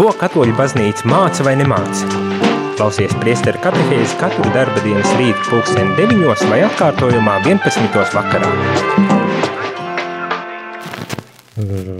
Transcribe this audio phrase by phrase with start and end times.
[0.00, 2.06] Ko katoļu baznīca māca vai nemāca?
[2.78, 7.98] Klausies priesteru katehēzi katru darba dienas rītu pulksteni 9 vai atkārtojumā 11.
[8.14, 8.48] vakarā.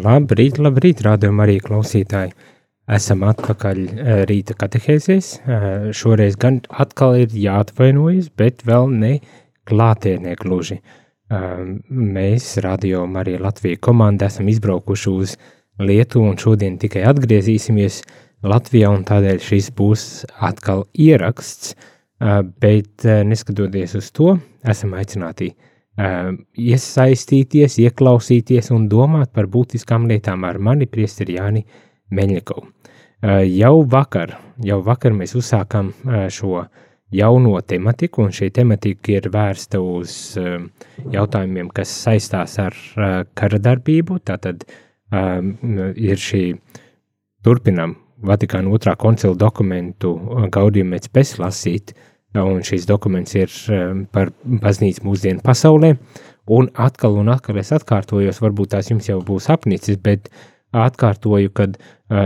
[0.07, 2.33] Labrīt, labrīt, rādījumā arī klausītāji.
[2.97, 5.31] Esam atpakaļ eh, rīta katehēzēs.
[5.37, 9.15] Eh, šoreiz gan atkal ir jāatvainojas, bet vēl ne
[9.69, 10.81] klātienē gluži.
[10.81, 15.37] Eh, mēs, Radio Marija Latvija komanda, esam izbraukuši uz
[15.81, 18.03] Lietuvu un šodien tikai atgriezīsimies
[18.45, 20.05] Latvijā un tādēļ šis būs
[20.41, 21.75] atkal ieraksts,
[22.61, 25.51] bet neskatoties uz to, esam aicināti
[26.01, 31.65] iesaistīties, ieklausīties un domāt par būtiskām lietām ar mani priesteri Jāni
[32.17, 32.67] Meļņikovu.
[33.53, 35.93] Jau vakar, jau vakar mēs uzsākam
[36.33, 36.65] šo
[37.13, 40.39] jauno tematiku, un šī tematika ir vērsta uz
[41.13, 42.77] jautājumiem, kas saistās ar
[43.37, 44.79] kara darbību, tātad uh,
[45.11, 46.45] ir šī
[47.45, 50.13] turpinam Vatikāna otrā koncila dokumentu
[50.53, 51.95] Gaudījuma pēc pēc lasīt,
[52.37, 53.55] un šīs dokuments ir
[54.13, 55.95] par baznīcu mūsdienu pasaulē,
[56.53, 60.29] un atkal un atkal es atkārtojos, varbūt tās jums jau būs apnicis, bet
[60.77, 61.79] atkārtoju, kad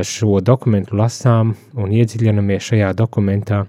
[0.05, 3.64] šo dokumentu lasām un iedziļinamies šajā dokumentā,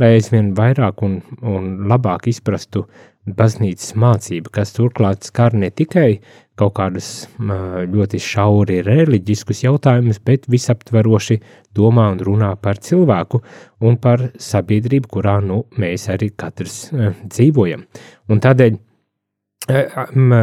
[0.00, 2.86] lai aizvien vairāk un, un labāk izprastu
[3.28, 6.20] baznīcas mācību, kas turklāt skar ne tikai
[6.58, 11.38] kaut kādus ļoti šauri reliģiskus jautājumus, bet visaptveroši
[11.78, 13.40] domā un runā par cilvēku
[13.86, 16.88] un par sabiedrību, kurā nu, mēs arī katrs
[17.22, 17.86] dzīvojam.
[18.28, 18.78] Un tādēļ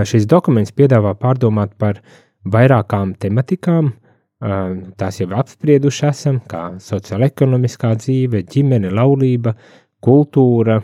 [0.05, 2.01] šis dokuments piedāvā pārdomāt par
[2.45, 3.93] vairākām tematikām,
[4.99, 9.55] tās jau apsprieduši esam, kā sociāla-ekonomiskā dzīve, ģimene, laulība,
[10.05, 10.77] kultūra,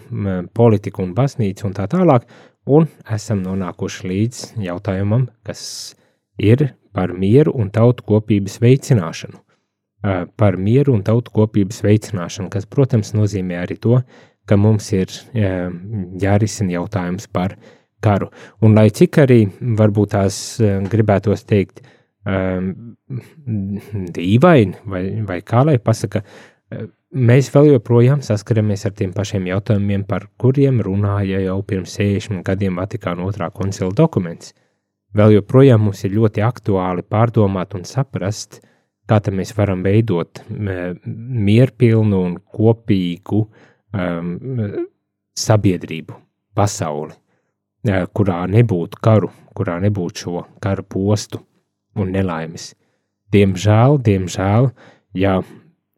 [0.58, 2.26] politika un baznīca un tā tālāk,
[2.66, 5.96] un esam nonākuši līdz jautājumam, kas
[6.38, 9.40] ir par mieru un tautu kopības veicināšanu.
[10.38, 14.02] Par mieru un tautu kopības veicināšanu, kas, protams, nozīmē arī to,
[14.50, 15.14] ka mums ir
[16.22, 17.56] jārisina jautājums par
[18.02, 18.32] karu.
[18.66, 19.46] Un lai cik arī
[19.78, 20.58] varbūt tās
[20.90, 21.84] gribētos teikt
[24.18, 26.24] dīvaini, vai, vai kā lai pasaka,
[27.12, 32.80] Mēs vēl joprojām saskaramies ar tiem pašiem jautājumiem, par kuriem runāja jau pirms 60 gadiem
[32.80, 34.54] Vatikāna otrā koncila dokuments.
[35.12, 38.62] Vēl joprojām mums ir ļoti aktuāli pārdomāt un saprast,
[39.12, 44.32] kā mēs varam veidot mierpilnu un kopīgu um,
[45.36, 46.16] sabiedrību,
[46.56, 47.18] pasauli,
[48.16, 51.44] kurā nebūtu karu, kurā nebūtu šo karu postu
[52.00, 52.72] un nelaimes.
[53.36, 54.72] Diemžēl, diemžēl,
[55.20, 55.42] ja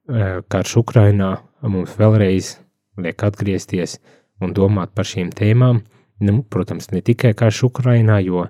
[0.07, 2.57] karš Ukrainā mums vēlreiz
[2.99, 3.97] liek atgriezties
[4.43, 5.81] un domāt par šīm tēmām.
[6.23, 8.45] Nu, protams, ne tikai karš Ukrainā, jo,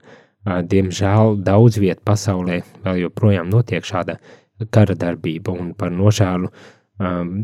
[0.45, 4.17] diemžēl, daudz viet pasaulē vēl joprojām notiek šāda
[4.73, 6.49] kara darbība, un par nožēlu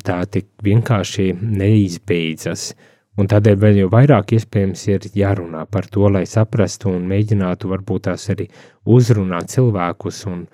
[0.06, 2.74] tā tik vienkārši neizbeidzas.
[3.20, 8.06] Un tādēļ vēl jau vairāk iespējams ir jārunā par to, lai saprastu un mēģinātu varbūt
[8.08, 8.46] tās arī
[8.88, 10.46] uzrunāt cilvēkus un,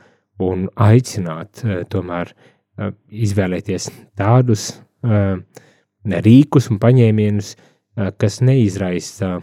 [0.42, 1.62] un aicināt
[1.92, 2.55] tomēr uh, Eh,
[3.10, 4.70] izvēlēties tādus
[6.06, 7.56] rīkus un paņēmienus,
[8.20, 9.38] kas neizraisa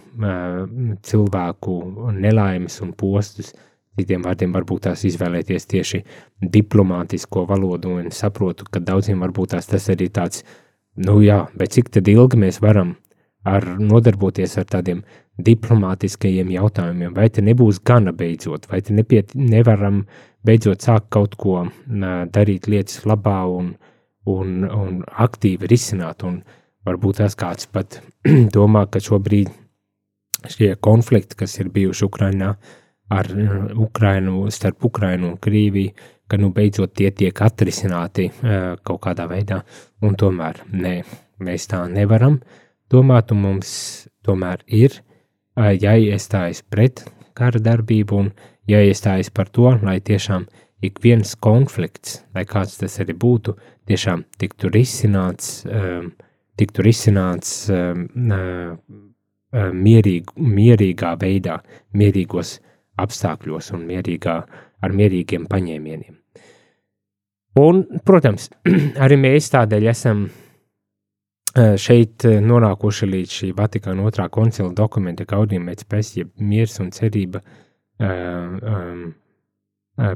[1.09, 1.77] cilvēku
[2.19, 3.53] nelaimes un postus.
[3.93, 5.99] Citiem vārdiem varbūt tās izvēlēties tieši
[6.53, 10.47] diplomātisko valodu, un saprotu, ka daudziem varbūt tās tas arī tāds,
[10.97, 12.95] nu jā, bet cik tad ilgi mēs varam
[13.45, 15.03] ar nodarboties ar tādiem
[15.45, 21.37] diplomātiskajiem jautājumiem, vai te nebūs gana beidzot, vai te nepiet, nevaram uh, beidzot sāk kaut
[21.41, 21.63] ko
[22.35, 23.73] darīt lietas labā un,
[24.27, 26.25] un, un aktīvi risināt.
[26.27, 26.43] Un
[26.87, 28.01] varbūt tas kāds pat
[28.57, 29.53] domā, ka šobrīd
[30.51, 32.55] šie konflikti, kas ir bijuši Ukrainā
[33.13, 33.29] ar
[33.77, 35.93] Ukrainu, starp Ukrainu un Krīviju,
[36.29, 38.31] ka nu beidzot tie tiek atrisināti
[38.83, 39.61] kaut kādā veidā.
[40.03, 40.95] Un tomēr nē,
[41.45, 42.41] mēs tā nevaram
[42.91, 43.73] domāt, un mums
[44.25, 44.97] tomēr ir
[45.57, 47.05] jāiestājas pret
[47.37, 48.33] kara darbību un
[48.71, 50.47] jāiestājas par to, lai tiešām
[50.83, 53.55] ik viens konflikts, lai kāds tas arī būtu,
[53.91, 56.11] tiešām tiktu risināts, um,
[56.59, 58.75] tiktu risināts um, uh,
[59.53, 61.61] mierīg, mierīgā veidā,
[61.95, 62.57] mierīgos
[63.03, 64.37] apstākļos un mierīgā,
[64.83, 66.19] ar mierīgiem paņēmieniem.
[67.63, 68.49] Un, protams,
[69.05, 70.31] arī mēs tādēļ esam
[71.53, 77.43] šeit nonākuši līdz šī Vatikāna otrā koncila dokumenta gaudījuma pēc pēc, ja miers un cerība
[77.43, 77.59] uh,
[78.01, 79.13] um,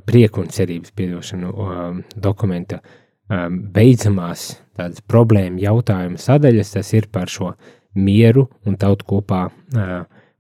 [0.06, 7.32] prieku un cerības piedošanu um, dokumenta um, beidzamās tādas problēma jautājuma sadaļas, tas ir par
[7.32, 7.52] šo
[7.96, 9.96] mieru un tautu kopā uh,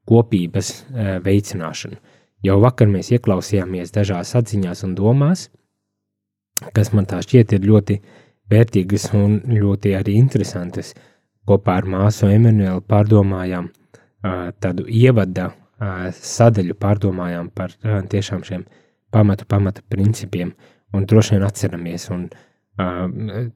[0.06, 1.98] kopības uh, veicināšanu.
[2.46, 5.48] Jau vakar mēs ieklausījāmies dažās atziņās un domās,
[6.76, 7.96] kas man tā šķiet ir ļoti
[8.52, 10.92] vērtīgas un ļoti arī interesantas.
[11.46, 13.68] Kopā ar māsu Emanuelu pārdomājām
[14.62, 18.66] tādu ievada sadaļu, pārdomājām par tiešām šiem
[19.12, 20.54] pamatu, pamata principiem
[20.96, 22.08] un droši vien atceramies.
[22.14, 22.28] Un,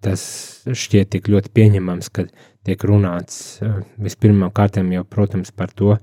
[0.00, 0.22] tas
[0.64, 2.24] šķiet tik ļoti pieņemams, ka
[2.64, 3.60] tiek runāts
[4.00, 5.96] vispirmām kārtām jau, protams, par to,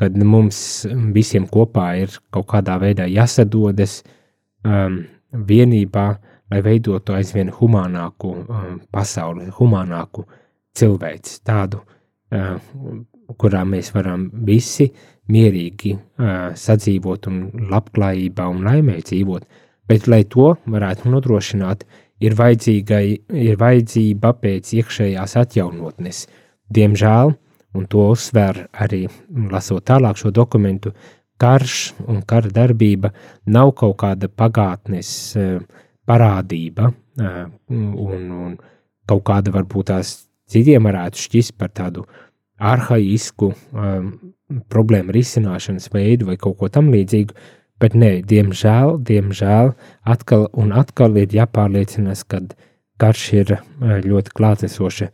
[0.00, 4.00] ka mums visiem kopā ir kaut kādā veidā jāsadodas
[4.64, 6.06] um, vienībā,
[6.50, 10.24] lai veidotu aizvien humānāku um, pasauli, humānāku
[10.78, 11.82] cilvēci, tādu,
[12.32, 12.56] uh,
[13.38, 14.88] kurā mēs varam visi
[15.30, 19.46] mierīgi uh, sadzīvot un labklājībā un laimē dzīvot,
[19.90, 21.84] bet, lai to varētu nodrošināt,
[22.20, 26.26] ir, ir vajadzība pēc iekšējās atjaunotnes.
[26.70, 27.34] Diemžēl,
[27.74, 29.06] un to uzsver arī
[29.50, 30.94] lasot tālāk šo dokumentu,
[31.40, 33.14] karš un kara darbība
[33.46, 35.62] nav kaut kāda pagātnes uh,
[36.10, 36.90] parādība,
[37.20, 38.56] un, un
[39.08, 40.14] kaut kāda varbūt tās
[40.50, 42.06] citiem varētu šķist par tādu
[42.60, 44.12] arhaisku um,
[44.70, 47.34] problēmu risināšanas veidu vai kaut ko tam līdzīgu,
[47.80, 49.72] bet nē, diemžēl, diemžēl
[50.04, 52.42] atkal un atkal ir jāpārliecinās, ka
[53.00, 55.08] karš ir ļoti klātesoša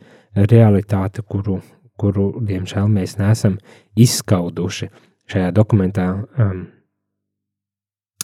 [0.51, 1.61] realitāte, kuru,
[1.99, 3.57] kuru diemžēl mēs neesam
[3.95, 4.89] izskauduši.
[5.27, 6.59] Šajā dokumentā um,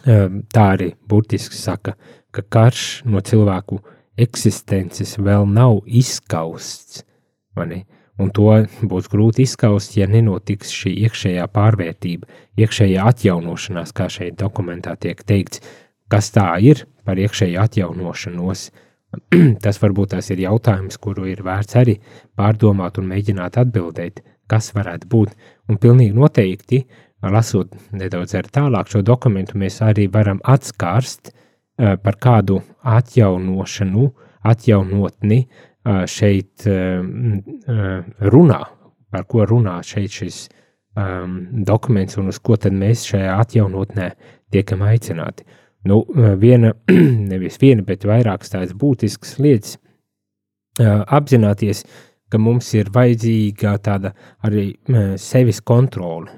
[0.07, 1.95] um, tā arī burtiski saka,
[2.31, 3.81] ka karš no cilvēku
[4.19, 7.03] eksistences vēl nav izskausts.
[8.21, 8.49] Un to
[8.85, 12.27] būs grūti izskaust, ja nenotiks šī iekšējā pārvērtība,
[12.61, 15.63] iekšējā atjaunošanās, kā šeit dokumentā tiek teikts,
[16.13, 18.67] kas tā ir par iekšēju atjaunošanos.
[19.65, 21.99] Tas varbūt tas ir jautājums, kuru ir vērts arī
[22.37, 25.35] pārdomāt un mēģināt atbildēt, kas varētu būt.
[25.69, 26.79] Un pilnīgi noteikti,
[27.21, 31.43] lasot nedaudz tālāk šo dokumentu, mēs arī varam atskārst uh,
[31.73, 34.11] Eh, par kādu atjaunošanu,
[34.45, 35.47] atjaunotni eh,
[36.07, 36.65] šeit
[38.33, 38.59] runā,
[39.11, 40.37] par ko runā šeit šis
[40.95, 41.35] um,
[41.67, 44.09] dokuments un uz ko tad mēs šajā atjaunotnē
[44.53, 45.45] tiekam aicināti.
[45.83, 45.99] Nu,
[46.39, 46.71] viena,
[47.31, 49.77] nevis viena, bet vairākas tādas būtiskas lietas
[50.79, 51.83] apzināties,
[52.31, 54.13] ka mums ir vajadzīga tāda
[54.47, 54.71] arī
[55.21, 56.31] sevis kontrole,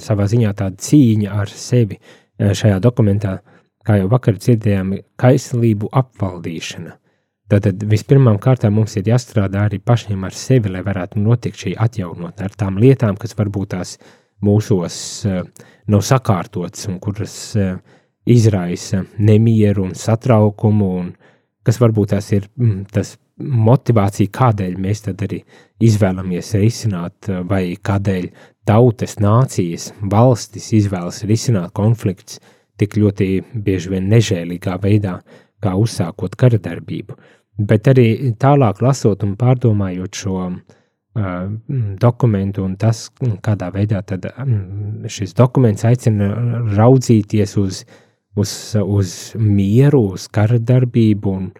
[0.00, 1.98] savā ziņā tāda cīņa ar sevi
[2.40, 3.38] šajā dokumentā,
[3.84, 6.94] kā jau vakar dzirdējām, kaislību apvaldīšana.
[7.52, 12.46] Tātad vispirmām kārtām mums ir jāstrādā arī pašiem ar sevi, lai varētu notikt šī atjaunotne
[12.46, 13.98] ar tām lietām, kas varbūt tās
[14.44, 14.96] mūsos
[15.28, 15.42] uh,
[15.92, 17.76] nav sakārtotas un kuras uh,
[18.24, 21.12] izraisa nemieru un satraukumu, un
[21.64, 23.18] kas varbūt tās ir mm, tas
[23.68, 25.42] motivācija, kādēļ mēs tad arī
[25.84, 28.30] izvēlamies risināt, uh, vai kādēļ
[28.64, 35.18] tautas, nācijas, valstis izvēlas risināt konflikts, uh, tik ļoti bieži vien nežēlīgā veidā,
[35.64, 37.16] kā uzsākot kara darbību.
[37.58, 40.54] Bet arī tālāk lasot un pārdomājot šo uh,
[42.02, 43.06] dokumentu un tas,
[43.44, 46.32] kādā veidā tad, um, šis dokuments aicina
[46.74, 47.84] raudzīties uz,
[48.34, 51.52] uz, uz mieru, uz kara darbību un,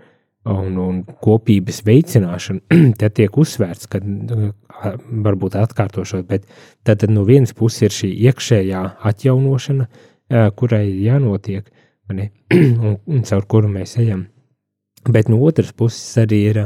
[0.51, 2.65] un, un kopības veicināšanu,
[3.01, 4.03] tad tiek uzsvērts, ka
[5.25, 6.51] varbūt atkārtošot, bet
[6.83, 9.87] tad no vienas puses ir šī iekšējā atjaunošana,
[10.59, 11.71] kurai ir jānotiek,
[12.55, 14.27] un, un caur kuru mēs ejam.
[15.05, 16.61] Bet no otras puses arī ir,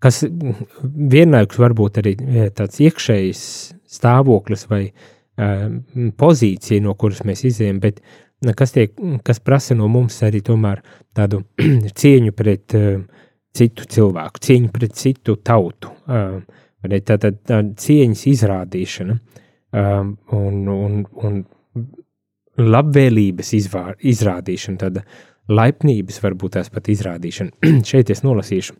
[0.00, 2.14] kas vienlaikus varbūt arī
[2.56, 3.42] tāds iekšējs
[3.98, 4.84] stāvoklis vai
[6.20, 8.00] pozīcija, no kuras mēs izējām, bet
[8.56, 8.94] kas, tiek,
[9.26, 10.80] kas prasa no mums arī tomēr
[11.16, 11.42] tādu
[12.00, 12.76] cieņu pret
[13.54, 19.18] citu cilvēku, cieņu pret citu tautu, tātad tā, tā cieņas izrādīšana
[19.74, 21.44] un, un, un
[22.60, 25.02] labvēlības izvār, izrādīšana, tāda
[25.50, 27.70] laipnības varbūt tās pat izrādīšana.
[27.88, 28.76] Šeit es nolasīšu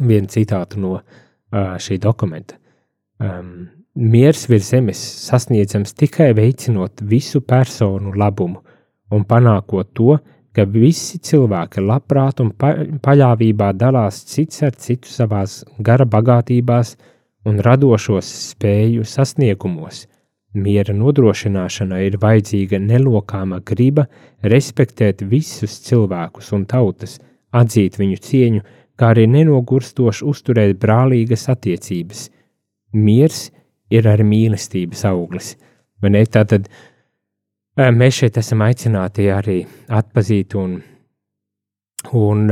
[0.00, 2.58] vienu citātu no uh, šī dokumenta.
[3.22, 8.60] Um, Miers virs zemes sasniedzams tikai veicinot visu personu labumu
[9.16, 10.18] un panākot to,
[10.52, 12.74] ka visi cilvēki labprāt un pa
[13.06, 16.92] paļāvībā dalās cits ar citu savās gara bagātībās
[17.48, 20.04] un radošos spēju sasniegumos–
[20.56, 24.06] Miera nodrošināšanai ir vajadzīga nelokāma griba
[24.42, 27.18] respektēt visus cilvēkus un tautas,
[27.52, 28.64] atzīt viņu cieņu,
[28.96, 32.26] kā arī nenogurstoši uzturēt brālīgas attiecības.
[32.96, 33.50] Miers
[33.92, 35.54] ir arī mīlestības auglis.
[36.00, 36.68] Tātad
[37.76, 39.58] mēs šeit esam aicināti arī
[39.92, 40.78] atpazīt un,
[42.16, 42.46] un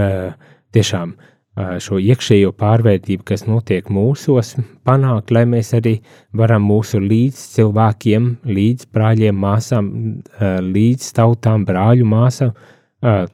[0.75, 4.57] tiešām uh, šo iekšējo pārvērtību, kas notiek mūsos,
[4.87, 6.01] panākt, lai mēs arī
[6.35, 9.91] varam mūsu līdz cilvēkiem, līdz brāļiem, māsām,
[10.75, 12.55] līdz tautām, brāļu māsām,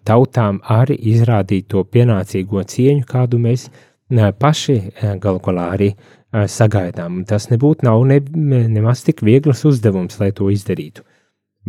[0.05, 3.71] tautām arī izrādīt to pienācīgo cieņu, kādu mēs
[4.11, 4.81] paši
[5.23, 5.93] galu galā arī
[6.31, 7.23] sagaidām.
[7.25, 8.21] Tas nebūtu nav ne,
[8.69, 11.07] nemaz tik viegls uzdevums, lai to izdarītu.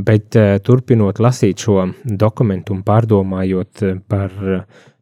[0.02, 4.36] Bet turpinot lasīt šo dokumentu un pārdomājot par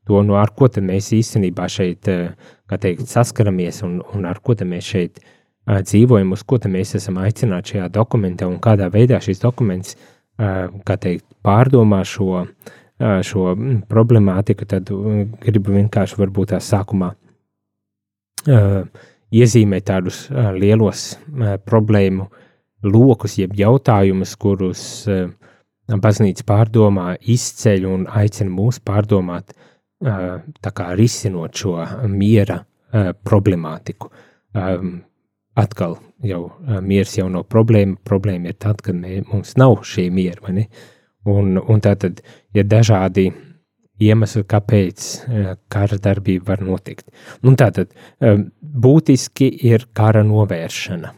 [0.10, 5.22] to, no ar ko mēs īstenībā šeit teikt, saskaramies un, un ar ko mēs šeit
[5.70, 9.96] dzīvojam, uz ko mēs esam aicināti šajā dokumentā un kādā veidā šis dokuments
[10.40, 13.54] teikt, pārdomā šo uh, šo
[13.90, 14.90] problemātiku, tad
[15.40, 17.14] gribu vienkārši varbūt tā sākumā
[19.32, 20.26] iezīmēt tādus
[20.58, 21.14] lielos
[21.68, 22.28] problēmu
[22.84, 24.84] lokus, jeb jautājumus, kurus
[25.90, 29.56] baznīca pārdomā, izceļ un aicina mūs pārdomāt,
[30.00, 31.76] tā kā risinot šo
[32.08, 32.62] miera
[33.28, 34.12] problemātiku.
[35.60, 36.44] Atkal jau
[36.82, 40.42] miers jau nav problēma, problēma ir tad, kad mē, mums nav šī miera?
[40.50, 40.66] Uh,
[41.28, 42.22] Un, un tā tad
[42.56, 43.28] ir dažādi
[44.00, 47.10] iemesli, kāpēc eh, kara darbība var notikt.
[47.44, 51.12] Un tā tad eh, būtiski ir kara novēršana.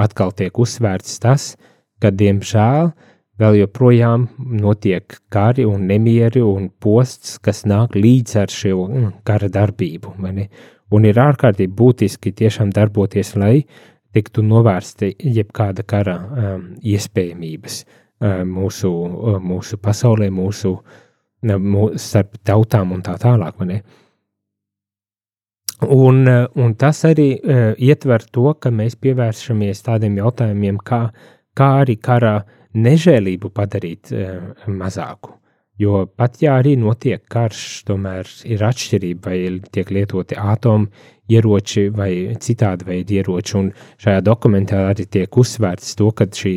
[0.00, 1.54] Atkal tiek uzsvērts tas,
[2.00, 2.92] ka diemžēl
[3.40, 4.26] vēl joprojām
[4.60, 10.14] notiek kari un nemieri un posts, kas nāk līdz ar šo mm, kara darbību.
[10.90, 13.62] Un ir ārkārtīgi būtiski tiešām darboties, lai
[14.14, 17.82] tiktu novērsti jebkāda kara um, iespējamības.
[17.84, 18.00] Uh,
[18.44, 18.90] mūsu,
[19.40, 20.74] mūsu pasaulē, mūsu,
[21.46, 23.62] mūsu starp tautām un tā tālāk.
[25.80, 31.06] Un, un tas arī uh, ietver to, ka mēs pievēršamies tādiem jautājumiem, kā,
[31.56, 32.42] kā arī kara
[32.74, 35.36] nežēlību padarīt uh, mazāku.
[35.80, 40.90] Jo pat ja arī notiek karš, tomēr ir atšķirība, vai tiek lietoti atomu
[41.30, 42.10] ieroči vai
[42.42, 43.56] citādi veidi ieroči.
[43.56, 43.70] Un
[44.02, 46.54] šajā dokumentā arī tiek uzsvērts to, ka šī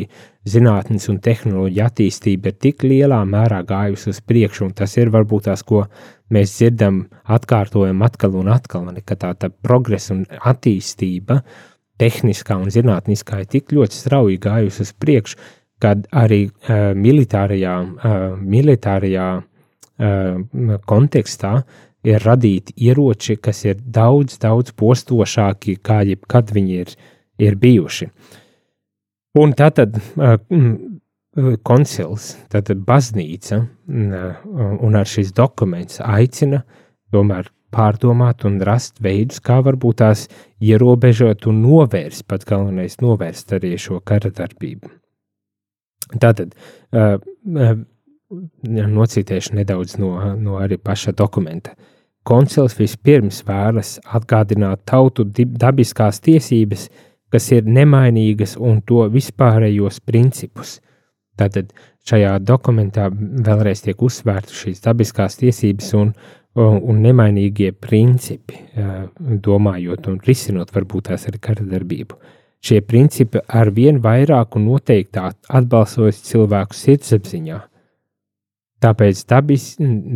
[0.50, 5.48] zinātnes un tehnoloģija attīstība ir tik lielā mērā gājusi uz priekšu, un tas ir varbūt
[5.48, 5.86] tās, ko
[6.34, 11.40] mēs dzirdam, atkārtojam atkal un atkal, ka tā, tā progresa un attīstība
[12.00, 15.38] tehniskā un zinātniskā ir tik ļoti strauji gājusi uz priekšu,
[15.84, 21.58] kad arī uh, militārajā, uh, militārajā uh, kontekstā
[22.04, 26.96] ir radīti ieroči, kas ir daudz, daudz postošāki, kā jebkad viņi ir,
[27.40, 28.10] ir bijuši.
[29.40, 30.36] Un tā tad uh,
[31.66, 34.46] koncils, tātad baznīca uh,
[34.86, 36.62] un ar šis dokuments aicina
[37.14, 40.26] tomēr pārdomāt un rast veidus, kā varbūt tās
[40.62, 44.92] ierobežot un novērst, pat galvenais novērst arī šo kara darbību.
[46.20, 46.54] Tātad
[46.92, 47.16] uh,
[48.64, 51.74] nocītēšu nedaudz no, no arī paša dokumenta.
[52.24, 56.88] Koncils vispirms vēlas atgādināt tautu dabiskās tiesības,
[57.28, 60.78] kas ir nemainīgas un to vispārējos principus.
[61.36, 61.74] Tātad
[62.06, 66.14] šajā dokumentā vēlreiz tiek uzsvērtas šīs dabiskās tiesības un,
[66.56, 68.60] un nemainīgie principi,
[69.18, 72.20] domājot un risinot varbūt tās arī kara darbību.
[72.64, 77.58] Šie principi ar vien vairāk un noteiktāk atbalsojas cilvēku sirdsapziņā.
[78.84, 79.66] Tāpēc dabis,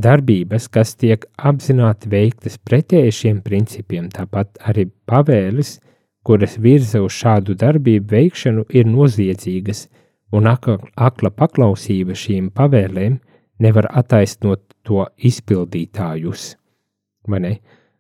[0.05, 5.79] darbības, kas tiek apzināti veiktas pretēji šiem principiem, tāpat arī pavēles,
[6.25, 9.87] kuras virza uz šādu darbību veikšanu, ir noziedzīgas,
[10.33, 13.21] un akla, akla paklausība šīm pavēlēm
[13.65, 16.51] nevar attaisnot to izpildītājus.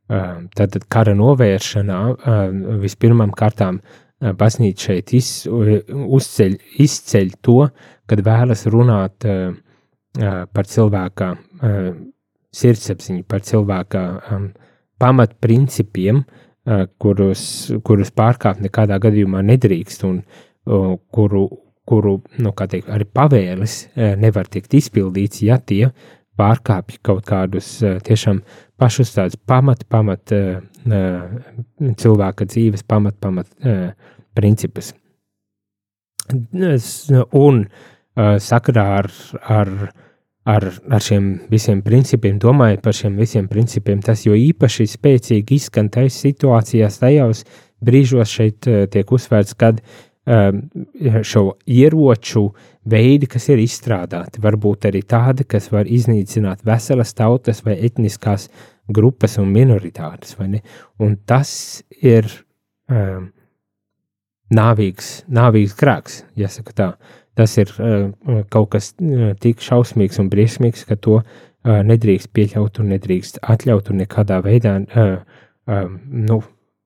[0.08, 2.02] Tātad kara novēršanā
[2.84, 3.80] vispirmām kārtām
[4.20, 7.60] baznīca šeit iz, uzceļ, izceļ to,
[8.08, 9.26] kad vēlas runāt
[10.54, 11.28] par cilvēka
[12.58, 14.02] sirdsapziņu, par cilvēka
[14.98, 16.46] pamatprincipiem, uh,
[16.98, 17.42] kurus,
[17.84, 20.20] kurus pārkāpt nekādā gadījumā nedrīkst, un
[21.14, 21.44] kuru,
[21.88, 23.76] kuru nu, teikt, arī pavēles
[24.20, 25.88] nevar tikt izpildīts, ja tie
[26.38, 28.40] pārkāpj kaut kādus tiešām
[28.78, 30.32] pašus tādus pamat, pamat
[32.02, 33.50] cilvēka dzīves, pamat, pamat
[34.38, 34.92] principus.
[37.34, 37.64] Un
[38.48, 39.10] sakarā ar,
[39.42, 39.72] ar
[40.48, 45.90] ar, ar šiem visiem principiem, domājot par šiem visiem principiem, tas jo īpaši spēcīgi izskan
[45.92, 47.44] tais situācijās, tajos
[47.84, 49.88] brīžos šeit uh, tiek uzsvērts, kad um,
[50.28, 52.42] šo ieroču
[52.88, 58.48] veidi, kas ir izstrādāti, varbūt arī tādi, kas var iznīcināt veselas tautas vai etniskās
[58.88, 60.36] grupas un minoritātes?
[60.98, 61.50] Un tas
[62.02, 62.28] ir
[62.90, 63.30] um,
[64.54, 66.90] nāvīgs, nāvīgs grēks, jāsaka tā.
[67.38, 71.24] Tas ir uh, kaut kas uh, tik šausmīgs un briesmīgs, ka to uh,
[71.86, 74.78] nedrīkst pieļaut un nedrīkst atļaut un nekādā veidā.
[74.88, 76.42] Uh, uh, nu,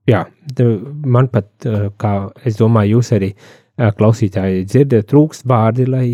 [0.08, 0.22] jā,
[1.04, 3.32] man pat, uh, kā es domāju, jūs arī
[3.82, 6.06] klausītāji dzird, trūkst vārdi, lai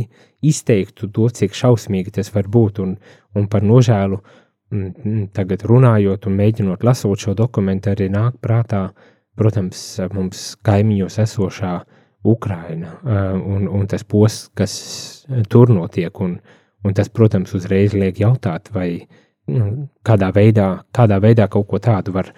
[0.47, 2.95] izteiktu to, cik šausmīgi tas var būt, un,
[3.35, 4.21] un par nožēlu
[5.37, 8.89] tagad runājot un mēģinot lasot šo dokumentu, arī nāk prātā,
[9.39, 9.81] protams,
[10.13, 11.73] mums kaimiņos esošā
[12.29, 12.99] Ukraina
[13.39, 14.75] un, un tas posts, kas
[15.49, 16.37] tur notiek, un,
[16.85, 18.91] un tas, protams, uzreiz liek jautāt, vai
[19.49, 22.33] nu, kādā veidā, kādā veidā kaut ko tādu var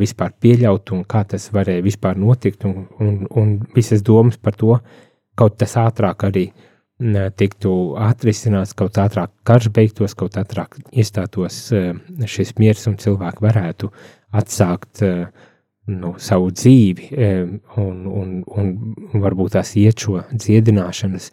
[0.00, 4.76] vispār pieļaut, un kā tas varēja vispār notikt, un, un, un visas domas par to,
[5.38, 6.66] kaut tas ātrāk arī uh,
[7.36, 11.70] tiktu atrisināts, kaut ātrāk karš beigtos, kaut ātrāk iestātos
[12.28, 13.90] šis miers un cilvēki varētu
[14.36, 15.00] atsākt
[15.90, 17.08] nu, savu dzīvi
[17.80, 21.30] un, un, un varbūt tās iet šo dziedināšanas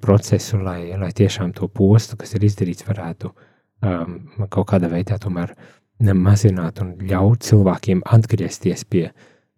[0.00, 4.16] procesu, lai, lai tiešām to postu, kas ir izdarīts, varētu um,
[4.48, 5.52] kaut kādā veidā tomēr
[6.00, 9.10] mazināt un ļaut cilvēkiem atgriezties pie,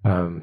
[0.05, 0.41] um,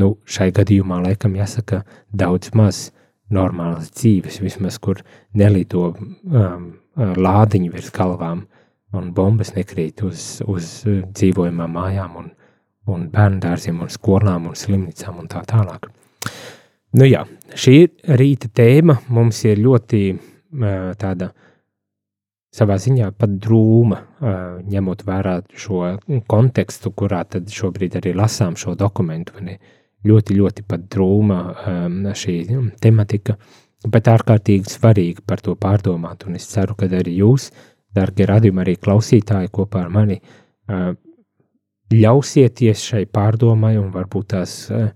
[0.00, 2.88] nu, šai gadījumā laikam jāsaka daudz maz
[3.30, 5.02] normālas dzīves, vismaz kur
[5.36, 8.46] nelido um, lādiņi virs galvām
[8.96, 12.30] un bumbas nekrīt uz, uz dzīvojamām mājām un,
[12.90, 15.90] un bērndārziem un skolām un slimnīcām un tā tālāk.
[16.98, 17.22] Nu jā,
[17.54, 17.76] šī
[18.18, 21.30] rīta tēma mums ir ļoti uh, tāda
[22.54, 25.96] savā ziņā pat drūma, uh, ņemot vērā šo
[26.30, 29.38] kontekstu, kurā tad šobrīd arī lasām šo dokumentu.
[29.38, 29.76] Uh,
[30.06, 31.40] ļoti, ļoti pat drūma
[32.16, 32.36] šī
[32.80, 33.36] tematika,
[33.88, 36.26] bet ārkārtīgi svarīgi par to pārdomāt.
[36.28, 37.50] Un es ceru, ka arī jūs,
[37.96, 40.92] darbie radījumi, arī klausītāji kopā ar mani, uh,
[41.90, 44.92] ļausieties šai pārdomai un varbūt tās uh,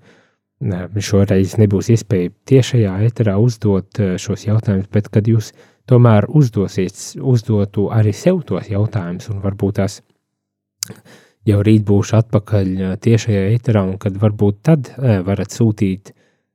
[0.63, 5.51] šoreiz nebūs iespēja tiešajā eterā uzdot uh, šos jautājumus, bet kad jūs
[5.91, 10.01] tomēr uzdosiet, uzdotu arī sev tos jautājumus un varbūt tās
[11.45, 12.71] jau rīt būšu atpakaļ
[13.05, 16.15] tiešajā eterā, un kad varbūt tad varat sūtīt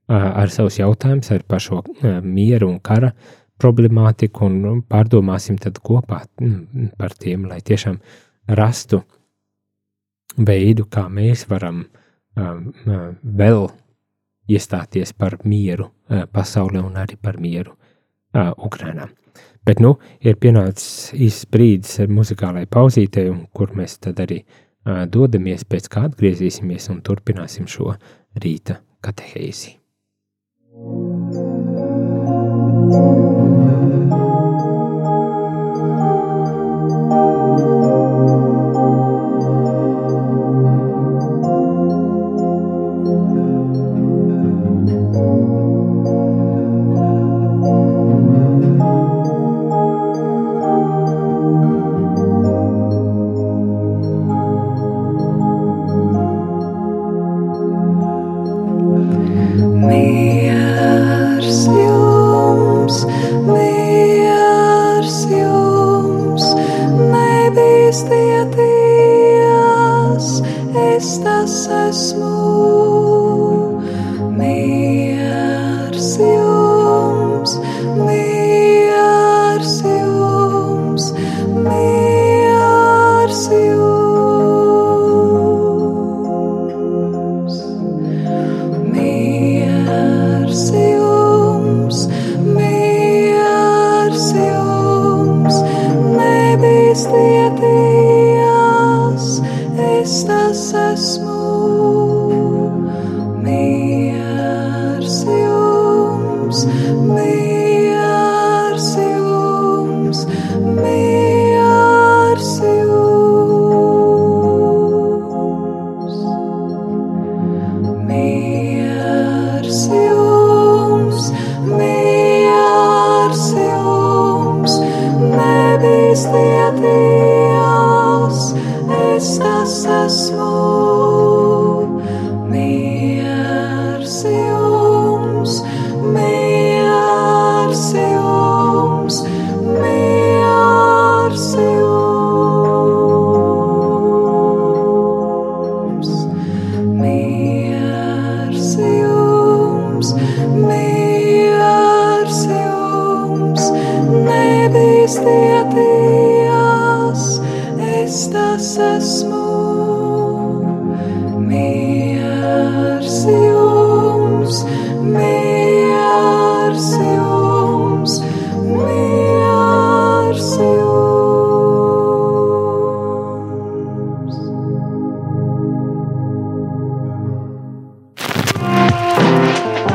[0.10, 1.84] ar savus jautājumus ar par šo
[2.26, 3.12] mieru un kara
[3.60, 6.24] problemātiku, un pārdomāsim tad kopā
[6.98, 8.00] par tiem, lai tiešām
[8.58, 9.04] rastu
[10.38, 11.84] veidu, kā mēs varam
[12.40, 13.68] vēl
[14.50, 15.92] iestāties par mieru
[16.34, 17.76] pasaulē un arī par mieru
[18.36, 19.10] Ukrainā.
[19.66, 25.90] Bet nu ir pienācis īsts brīdis muzikālai pauzītei, kur mēs tad arī uh, dodamies, pēc
[25.92, 27.94] kā atgriezīsimies un turpināsim šo
[28.40, 29.76] rīta katehēzi.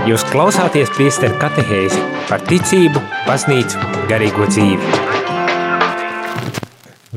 [0.04, 1.96] Jūs klausāties priesteru katehēzi
[2.28, 3.78] par ticību, baznīcu,
[4.10, 4.98] garīgo dzīvi.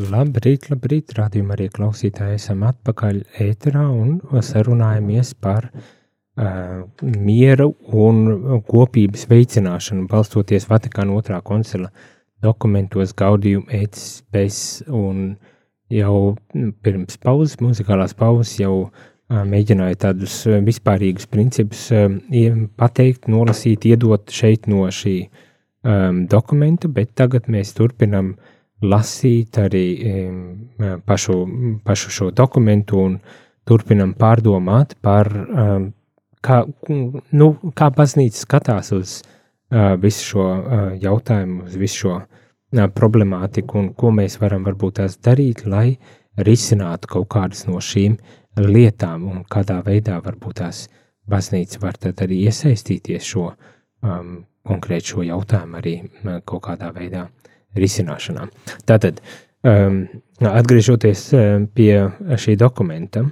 [0.07, 8.23] Labrīt, labrīt, rādījumā arī klausītāji esam atpakaļ ēterā un sarunājamies par uh, mieru un
[8.71, 11.91] kopības veicināšanu, balstoties Vatikāna otrā koncila
[12.39, 15.35] dokumentos gaudījumu ētis bez un
[15.91, 21.87] jau pirms pauzes, muzikālās pauzes jau uh, mēģināju tādus vispārīgus principus
[22.79, 28.35] pateikt, nolasīt, iedot šeit no šī um, dokumenta, bet tagad mēs turpinam
[28.81, 29.87] lasīt arī
[31.05, 31.35] pašu,
[31.83, 33.15] pašu šo dokumentu un
[33.65, 35.31] turpinam pārdomāt par,
[36.45, 36.59] kā,
[37.33, 39.15] nu, kā baznīca skatās uz
[40.03, 40.45] visu šo
[41.01, 42.19] jautājumu, uz visu šo
[42.93, 45.97] problemātiku un ko mēs varam varbūt tās darīt, lai
[46.37, 50.85] risinātu kaut kādas no šīm uh, lietām un kādā veidā varbūt tās
[51.29, 55.95] baznīca var tad arī iesaistīties šo um, konkrētu šo jautājumu arī
[56.47, 57.27] kaut kādā veidā
[57.77, 58.47] risināšanā.
[58.89, 59.21] Tātad,
[59.67, 60.05] um,
[60.41, 62.07] atgriežoties um, pie
[62.39, 63.25] šī dokumenta,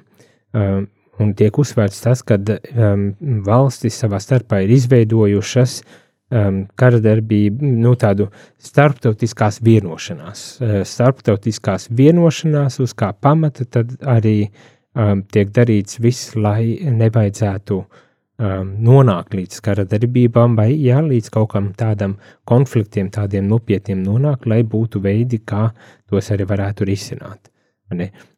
[0.56, 0.88] um,
[1.20, 3.12] un tiek uzsvērts tas, ka um,
[3.46, 12.80] valstis savā starpā ir izveidojušas um, kara darbību, nu tādu starptautiskās vienošanās, uh, starptautiskās vienošanās,
[12.84, 19.62] uz kā pamata tad arī uh, um, tiek darīts viss, lai nevajadzētu um, nonākt līdz
[19.66, 25.42] kara darbībām, vai jā, līdz kaut kam tādam konfliktiem, tādiem nopietniem nonākt, lai būtu veidi,
[25.46, 25.70] kā
[26.10, 27.52] tos arī varētu risināt.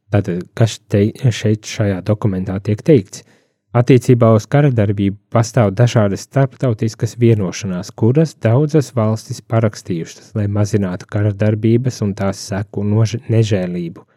[0.07, 3.25] Tātad, kas te, šeit šajā dokumentā tiek teikts?
[3.77, 11.33] Attiecībā uz kara darbību pastāv dažādas starptautiskas vienošanās, kuras daudzas valstis parakstījušas, lai mazinātu kara
[11.35, 14.07] darbības un tās seku nežēlību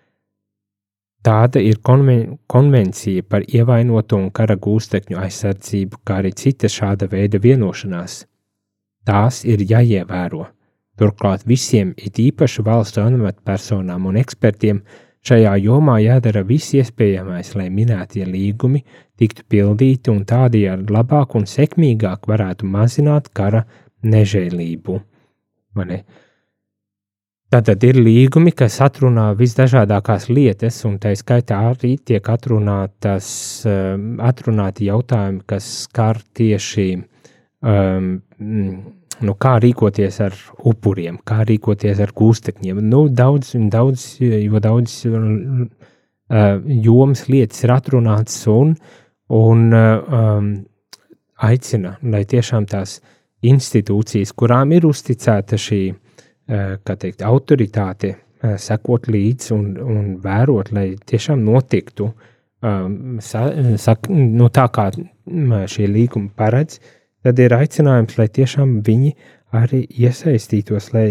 [1.21, 7.41] Tāda ir konven konvencija par ievainoto un kara gūstekņu aizsardzību, kā arī cita šāda veida
[7.43, 8.23] vienošanās.
[9.05, 10.47] Tās ir jāievēro.
[11.01, 14.81] Turklāt visiem, it īpaši valstu amatpersonām un ekspertiem,
[15.25, 18.83] šajā jomā jādara viss iespējamais, lai minētie līgumi
[19.21, 23.67] tiktu pildīti un tādējādi labāk un sekmīgāk varētu mazināt kara
[24.05, 25.01] nežēlību.
[25.77, 26.03] Mani.
[27.51, 33.31] Tātad ir līgumi, kas atrunā visdažādākās lietas, un tā skaitā arī tiek atrunātas,
[33.67, 36.85] um, atrunāti jautājumi, kas skar tieši
[37.67, 40.37] um, nu, kā rīkoties ar
[40.71, 42.85] upuriem, kā rīkoties ar gūstekņiem.
[42.87, 45.65] Nu, daudz, daudz, jo daudz uh,
[46.87, 48.77] jomas lietas ir atrunātas un,
[49.41, 50.53] un um,
[51.51, 53.01] aicina, lai tiešām tās
[53.43, 56.10] institūcijas, kurām ir uzticēta šī Eh,
[56.51, 63.47] teikt, autoritāte eh, sekot līdzi un, un vērot, lai tiešām notiktu um, sa,
[63.81, 64.91] sak, nu, tā, kā
[65.71, 66.81] šie līgumi paredz,
[67.25, 69.15] tad ir aicinājums, lai tiešām viņi
[69.57, 71.07] arī iesaistītos, lai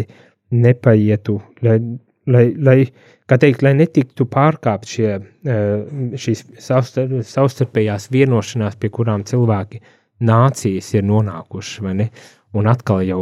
[0.56, 1.78] nepaietu, lai,
[2.28, 2.78] lai, lai,
[3.30, 5.14] teikt, lai netiktu pārkāpt šie,
[5.46, 6.46] eh, šīs
[7.30, 9.82] savstarpējās vienošanās, pie kurām cilvēki
[10.26, 12.10] nācijas ir nonākuši, vai ne?
[12.58, 13.22] Un atkal jau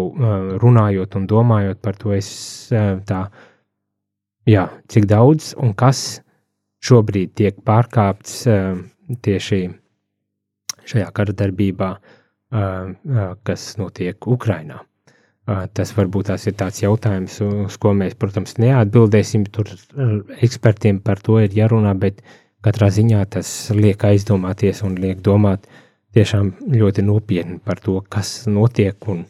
[0.61, 2.29] runājot un domājot par to, es
[3.09, 3.21] tā,
[4.47, 6.21] jā, cik daudz un kas
[6.87, 8.45] šobrīd tiek pārkāpts
[9.27, 9.59] tieši
[10.87, 11.89] šajā kara darbībā,
[13.43, 14.79] kas notiek Ukrainā.
[15.47, 19.45] Tas varbūt tās ir tāds jautājums, uz ko mēs, protams, neatbildēsim.
[19.51, 19.71] Tur
[20.43, 22.19] ekspertiem par to ir jārunā, bet
[22.63, 28.47] katrā ziņā tas liek aizdomāties un liek domāt, uh, tiešām ļoti nopietni par to, kas
[28.47, 29.23] notiek un,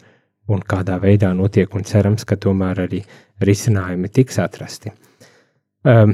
[0.48, 3.04] un kādā veidā notiek, un cerams, ka tomēr arī
[3.44, 4.94] risinājumi tiks atrasti.
[5.88, 6.12] Um,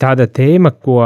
[0.00, 1.00] tāda tēma, ko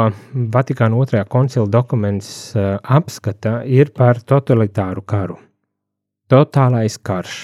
[0.53, 5.35] Vatikāna otrajā koncila dokuments uh, apskata, ir par totalitāru karu.
[6.31, 7.43] Totālais karš.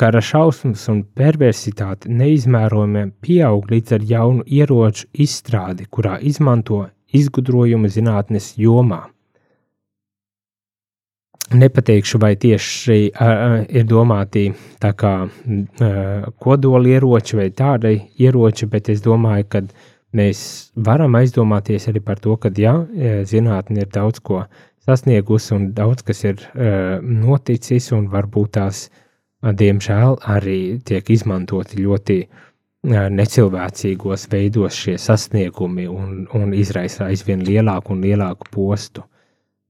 [0.00, 8.54] Kara šausmas un perversitāte neizmērojami pieaug līdz ar jaunu ieroču izstrādi, kurā izmanto izgudrojumu zinātnes
[8.56, 9.02] jomā
[11.54, 14.50] nepateikšu, vai tieši uh, ir domāti
[14.82, 19.62] tā kā uh, kodoli ieroči vai tādai ieroči, bet es domāju, ka
[20.16, 20.42] mēs
[20.74, 22.74] varam aizdomāties arī par to, ka jā,
[23.30, 24.44] zinātne ir daudz ko
[24.86, 31.82] sasniegusi un daudz kas ir uh, noticis un varbūt tās, uh, diemžēl, arī tiek izmantoti
[31.82, 32.46] ļoti uh,
[32.88, 39.04] necilvēcīgos veidos šie sasniegumi un, un izraisa aizvien lielāku un lielāku postu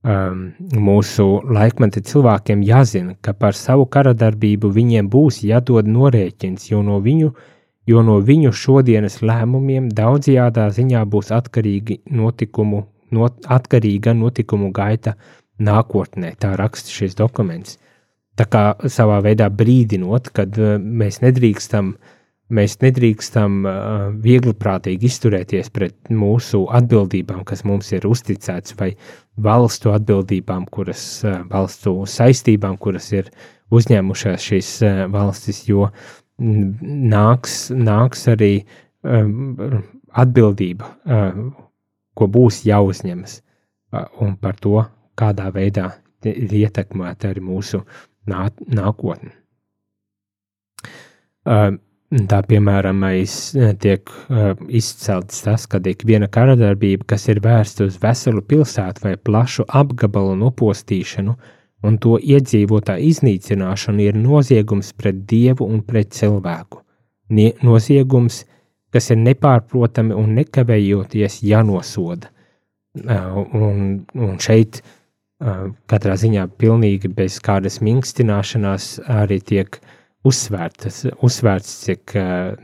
[0.03, 0.45] um,
[0.77, 7.01] mūsu laikmeta cilvēkiem jāzina, ka par savu kara darbību viņiem būs jādod norēķins, jo no
[7.05, 7.33] viņu,
[7.91, 15.17] jo no viņu šodienas lēmumiem daudzajādā ziņā būs atkarīgi notikumu, not, atkarīga notikumu gaita
[15.61, 16.35] nākotnē.
[16.41, 17.79] Tā raksta šis dokuments.
[18.39, 21.95] Tā kā savā veidā brīdinot, kad uh, mēs nedrīkstam,
[22.51, 23.75] mēs nedrīkstam uh,
[24.23, 28.93] viegliprātīgi izturēties pret mūsu atbildībām, kas mums ir uzticēts, vai
[29.41, 33.31] valstu atbildībām, kuras valstu saistībām, kuras ir
[33.71, 34.71] uzņēmušās šīs
[35.13, 35.89] valstis, jo
[36.41, 38.53] nāks, nāks arī
[40.21, 40.91] atbildība,
[42.19, 43.37] ko būs jāuzņemas,
[44.21, 44.83] un par to,
[45.17, 45.87] kādā veidā
[46.27, 47.83] ir ietekmēta arī mūsu
[48.29, 49.33] nā, nākotne.
[52.11, 53.05] Uh, tā piemēram,
[53.79, 59.15] tiek uh, izcelts tas, ka ik viena karadarbība, kas ir vērsta uz veselu pilsētu vai
[59.17, 61.37] plašu apgabalu nopostīšanu
[61.87, 66.83] un to iedzīvotā iznīcināšanu, ir noziegums pret dievu un pret cilvēku.
[67.31, 68.43] Nie, noziegums,
[68.91, 72.33] kas ir nepārprotami un nekavējoties jānosoda.
[73.07, 79.79] Uh, un, un šeit uh, katrā ziņā pilnīgi bez kādas mīkstināšanās arī tiek
[80.27, 82.17] uzsvērts, uzsvērts cik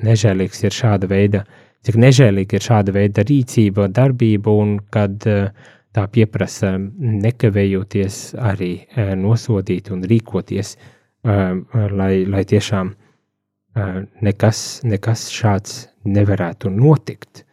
[0.04, 1.44] nežēlīgs ir šāda veida,
[1.86, 8.72] cik nežēlīga ir šāda veida rīcība, darbība, un kad tā pieprasa nekavējoties arī
[9.16, 10.76] nosodīt un rīkoties,
[11.24, 12.92] lai, lai tiešām
[14.26, 17.46] nekas, nekas šāds nevarētu notikt,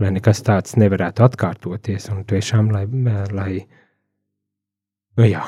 [0.00, 2.86] lai nekas tāds nevarētu atkārtoties, un tiešām, lai,
[3.36, 3.52] lai
[5.20, 5.42] Nu, jā,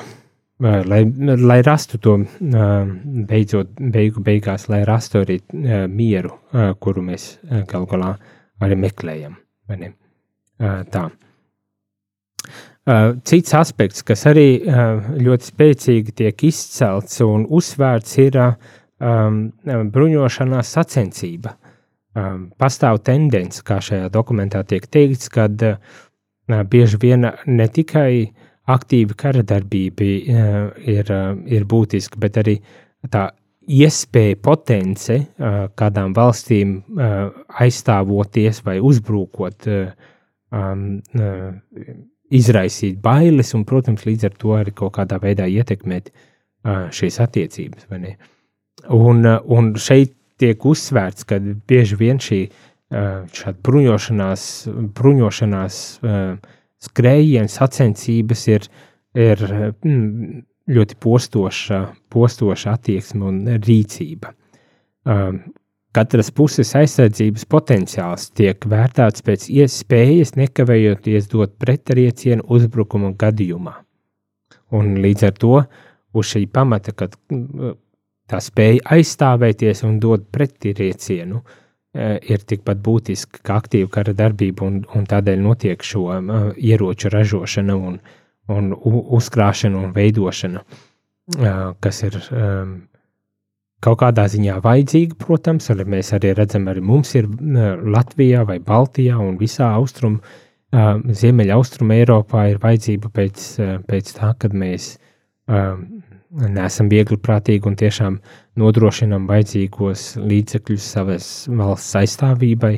[0.63, 1.01] lai,
[1.37, 2.17] lai rastu to
[3.29, 5.39] beidzot, beigu beigās, lai rastu arī
[5.91, 6.37] mieru,
[6.79, 7.27] kuru mēs
[7.69, 8.13] gal galā
[8.63, 9.35] arī meklējam.
[10.93, 11.03] Tā.
[13.23, 14.47] Cits aspekts, kas arī
[15.23, 18.39] ļoti spēcīgi tiek izcelts un uzsvērts, ir
[19.97, 21.57] bruņošanās sacensība.
[22.59, 25.63] Pastāv tendence, kā šajā dokumentā tiek teikts, kad
[26.69, 30.57] bieži vien ne tikai uh, aktīva kara darbība eh,
[30.95, 32.57] ir, eh, ir būtiska, bet arī
[33.11, 33.29] tā
[33.67, 36.77] iespēja potence eh, kādām valstīm
[37.63, 39.69] aizstāvoties vai uzbrukot,
[42.33, 46.11] izraisīt bailes un, protams, līdz ar to arī kaut kādā veidā ietekmēt
[46.93, 47.87] šīs attiecības.
[48.93, 52.43] Un, un šeit tiek uzsvērts, ka bieži vien šī
[53.65, 54.45] bruņošanās,
[54.99, 58.67] bruņošanās uh, skrējieni, sacensības ir,
[59.17, 60.43] ir mm,
[60.73, 61.81] ļoti postoša,
[62.13, 64.33] postoša attieksme un rīcība.
[65.03, 65.39] Um,
[65.95, 73.75] katras puses aizsardzības potenciāls tiek vērtēts pēc iespējas, nekavējoties dot pretriecienu uzbrukuma gadījumā.
[74.73, 75.57] Un līdz ar to
[76.13, 77.75] uz šī pamata, kad mm,
[78.31, 81.59] tā spēja aizstāvēties un dot pretriecienu, uh,
[81.93, 87.75] ir tikpat būtiski kā aktīva kara darbība, un, un tādēļ notiek šo uh, ieroču ražošana
[87.77, 87.99] un,
[88.49, 92.73] un uzkrāšana un veidošana, uh, kas ir um,
[93.83, 98.57] kaut kādā ziņā vajadzīga, protams, arī mēs arī redzam, arī mums ir uh, Latvijā vai
[98.63, 100.17] Baltijā un visā austrum,
[100.73, 104.95] uh, ziemeļa austrum Eiropā ir vajadzība pēc, uh, pēc tā, kad mēs
[105.45, 105.77] uh,
[106.33, 108.17] neesam viegli prātīgi un tiešām
[108.59, 112.75] nodrošinām vajadzīgos līdzekļus savas valsts aizstāvībai.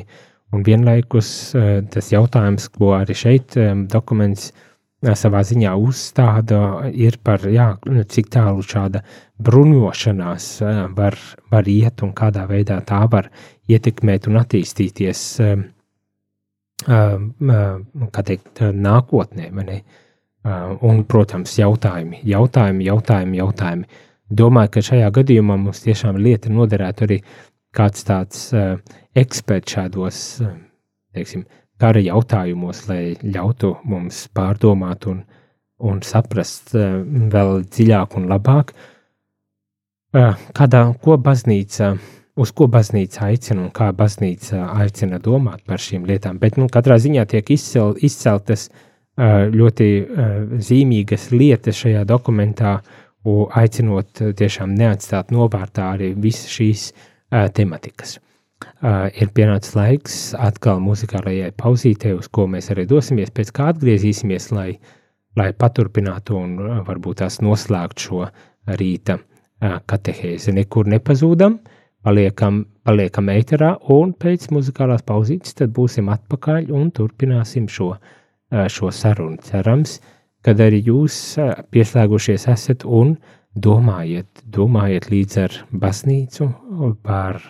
[0.54, 6.60] Un vienlaikus eh, tas jautājums, ko arī šeit eh, dokuments eh, savā ziņā uzstāda,
[6.94, 9.02] ir par jā, nu, cik tālu šāda
[9.42, 10.48] bruņošanās
[10.96, 11.18] var,
[11.52, 13.28] var iet un kādā veidā tā var
[13.68, 15.24] ietekmēt un attīstīties
[16.86, 19.50] teikt, nākotnē.
[20.86, 24.04] Un, protams, jautājumi, jautājumi, jautājumi, jautājumi.
[24.26, 27.20] Domāju, ka šajā gadījumā mums tiešām lieta noderētu arī
[27.76, 28.80] kāds tāds uh,
[29.14, 30.56] eksperts šādos, uh,
[31.14, 31.44] teiksim,
[31.78, 35.22] kara jautājumos, lai ļautu mums pārdomāt un,
[35.78, 41.94] un saprast uh, vēl dziļāk un labāk, uh, kādā, ko baznīca,
[42.34, 46.42] uz ko baznīca aicina un kā baznīca aicina domāt par šīm lietām.
[46.42, 49.90] Bet, nu, katrā ziņā tiek izcel, izceltas uh, ļoti
[50.66, 52.80] zīmīgas lietas šajā dokumentā,
[53.58, 56.86] aicinot tiešām neatstāt novārtā arī visas šīs
[57.56, 58.18] tematikas.
[59.20, 64.68] Ir pienācis laiks atkal muzikālajai pauzītei, uz ko mēs arī dosimies, pēc kā atgriezīsimies, lai,
[65.36, 66.54] lai paturpinātu un
[66.86, 68.22] varbūt tās noslēgtu šo
[68.80, 69.18] rīta
[69.60, 70.54] katehēzi.
[70.56, 71.58] Nekur nepazūdam,
[72.06, 77.96] paliekam, paliekam ēterā un pēc muzikālās pauzītes tad būsim atpakaļ un turpināsim šo
[78.70, 79.40] šo sarunu.
[79.42, 79.98] Cerams,
[80.46, 81.16] kad arī jūs
[81.74, 83.16] pieslēgušies esat un
[83.58, 86.46] domājiet, domājiet līdz ar baznīcu
[87.02, 87.40] par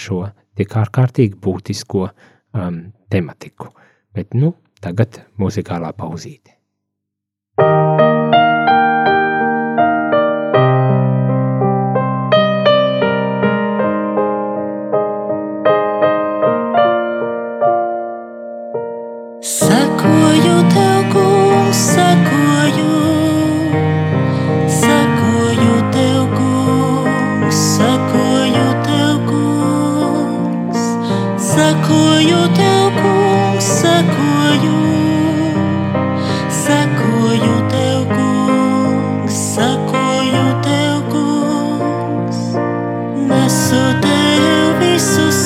[0.00, 0.22] šo
[0.56, 2.78] tik ārkārtīgi būtisko um,
[3.12, 3.74] tematiku.
[4.16, 6.54] Bet nu, tagad muzikālā pauzīte.
[19.46, 22.35] Sakoju tev, kungs, sakoju.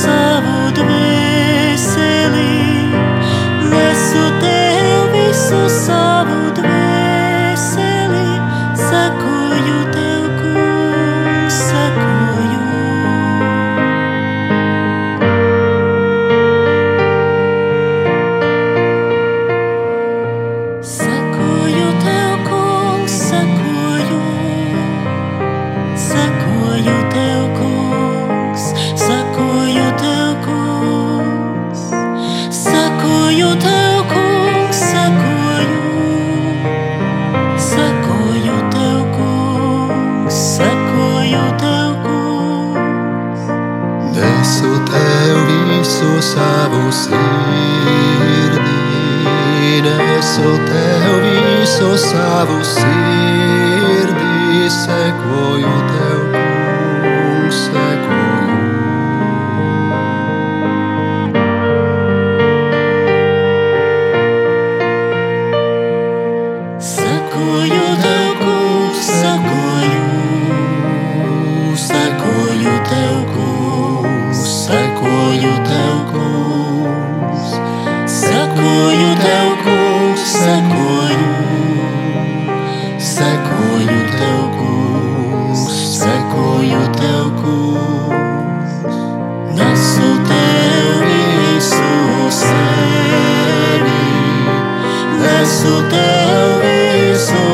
[0.00, 0.39] Visu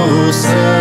[0.07, 0.76] visu sevi,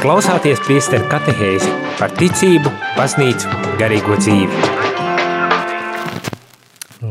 [0.00, 4.60] klausāties priesteru katehēzi par ticību, baznīcu, garīgo dzīvi.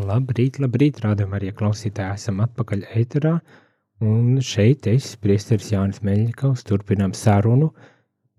[0.09, 3.35] Labrīt, labrīt, rādam arī klausītāji, esam atpakaļ ēterā,
[4.01, 7.69] un šeit es, priesteris Jānis Meļņikovs, turpinām sarunu,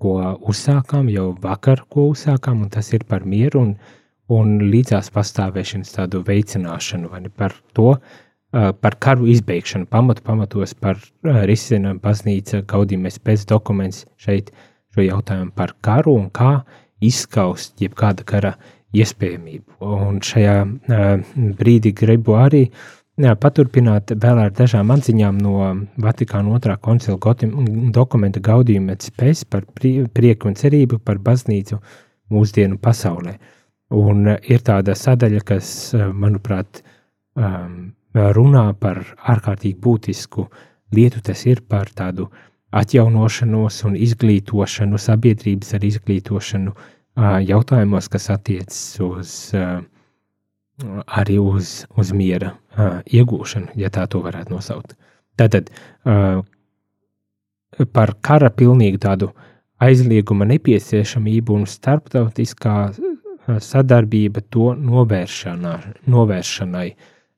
[0.02, 0.16] ko
[0.50, 3.76] uzsākām jau vakar, ko uzsākām, un tas ir par mieru un,
[4.34, 10.74] un līdzās pastāvēšanas tādu veicināšanu, vai ne par to, uh, par karu izbeigšanu, pamatu pamatos
[10.74, 14.50] par risinājumu baznīca gaudījumies pēc dokuments šeit
[14.94, 16.60] šo jautājumu par karu un kā
[17.00, 18.56] izskaust jebkāda kara
[18.90, 19.78] iespējamību.
[19.86, 20.56] Un šajā
[21.60, 22.88] brīdī gribu arī uh,
[23.40, 27.18] paturpināt vēl ar dažām atziņām no Vatikāna otrā koncila
[27.92, 31.80] dokumenta gaudījuma spējas par pri- prieku un cerību par baznīcu
[32.30, 33.38] mūsdienu pasaulē.
[33.90, 36.82] Un ir tāda sadaļa, kas, manuprāt,
[37.36, 40.46] um, runā par ārkārtīgi būtisku
[40.94, 42.30] lietu, tas ir par tādu
[42.70, 46.74] atjaunošanos un izglītošanu, sabiedrības ar izglītošanu
[47.46, 49.34] jautājumos, kas attiecas uz
[51.06, 52.54] arī uz, uz miera
[53.10, 54.94] iegūšanu, ja tā to varētu nosaukt.
[55.38, 55.70] Tātad
[57.92, 59.30] par kara pilnīgu tādu
[59.80, 62.76] aizlieguma nepieciešamību un starptautiskā
[63.60, 66.88] sadarbība to novēršanai.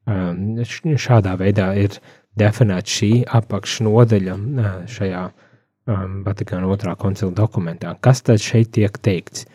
[0.03, 0.59] Um,
[0.98, 1.98] Šādā veidā ir
[2.38, 7.94] definēta šī apakšnodaļa ā, šajā um, Vatikāna otrā koncila dokumentā.
[8.03, 9.46] Kas tad šeit tiek teikts?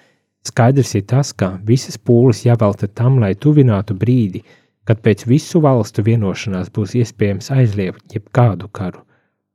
[0.47, 4.45] Skaidrs ir tas, ka visas pūles jāvelta tam, lai tuvinātu brīdi,
[4.87, 9.03] kad pēc visu valstu vienošanās būs iespējams aizliegt jebkādu karu.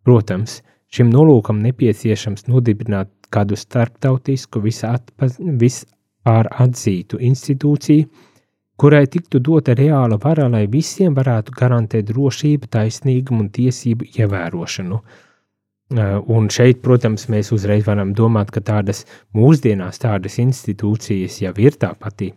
[0.05, 0.61] Protams,
[0.93, 5.39] šim nolūkam nepieciešams nodibināt kādu starptautisku, visatpaz,
[6.23, 8.11] pār atzītu institūciju,
[8.83, 14.99] kurai tiktu dota reāla vara, lai visiem varētu garantēt drošību, taisnīgumu un tiesību ievērošanu.
[16.35, 19.05] Un šeit, protams, mēs uzreiz varam domāt, ka tādas
[19.37, 22.33] mūsdienās tādas institūcijas jau ir tā pati.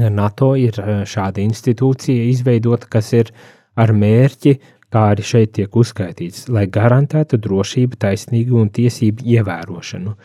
[0.00, 3.30] NATO ir šāda institūcija izveidota, kas ir
[3.76, 4.54] ar mērķi,
[4.92, 10.16] kā arī šeit tiek uzskaitīts, lai garantētu drošību, taisnīgumu un tiesību ievērošanu.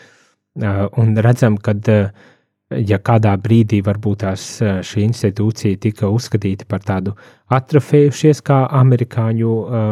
[1.03, 2.25] Un redzam, ka uh,
[2.69, 7.13] ja kādā brīdī varbūt tās eh, šī institūcija tika uzskatīta par tādu
[7.53, 9.87] atrofējušies, kā amerikāņu, eh,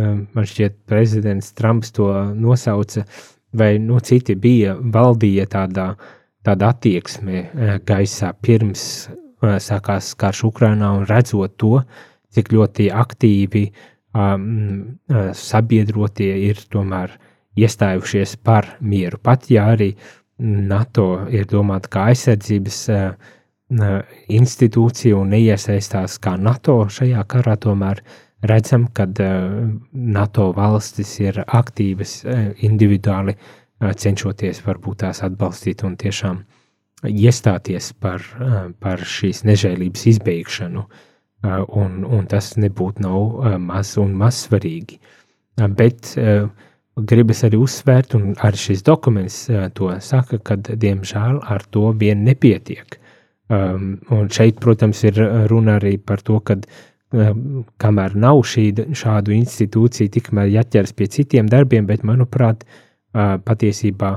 [0.00, 3.04] eh, man šķiet, prezidents Trumps to nosauca,
[3.52, 5.88] vai nu, citi bija, valdīja tādā,
[6.46, 7.48] tāda attieksme
[7.84, 8.84] gaisā pirms
[9.40, 11.80] sākās karš Ukrainā un redzot to,
[12.30, 13.64] cik ļoti aktīvi
[14.14, 15.00] um,
[15.34, 17.16] sabiedrotie ir tomēr
[17.58, 19.18] iestājušies par mieru.
[19.18, 23.12] Pat ja arī uh, NATO ir domāta kā aizsardzības uh,
[24.32, 28.00] institūcija un neiesaistās kā NATO šajā karā, tomēr
[28.48, 29.58] redzam, ka uh,
[29.92, 32.22] NATO valstis ir aktīvas
[32.64, 33.36] individuāli
[33.80, 36.42] cenšoties varbūt tās atbalstīt un tiešām
[37.08, 38.24] iestāties par,
[38.80, 40.82] par šīs nežēlības izbeigšanu,
[41.80, 44.98] un, un tas nebūtu nav maz un maz svarīgi.
[45.56, 46.50] Bet uh,
[47.06, 49.42] gribas arī uzsvērt, un arī šis dokuments
[49.76, 52.98] to saka, ka diemžēl ar to vien nepietiek.
[53.50, 55.16] Um, un šeit, protams, ir
[55.50, 61.50] runa arī par to, ka um, kamēr nav šī, šādu institūciju, tikmēr jāķers pie citiem
[61.50, 64.14] darbiem, bet, manuprāt, uh, patiesībā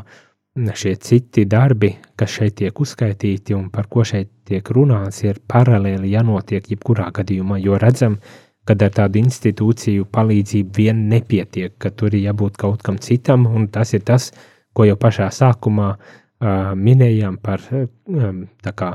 [0.54, 6.14] šie citi darbi, kas šeit tiek uzskaitīti un par ko šeit tiek runāts, ir paralēli
[6.14, 12.16] jānotiek jebkurā gadījumā, jo redzam, uh, kad ar tādu institūciju palīdzību vien nepietiek, ka tur
[12.16, 14.32] ir jābūt kaut kam citam, un tas ir tas,
[14.74, 18.94] ko jau pašā sākumā uh, minējām par um, kā,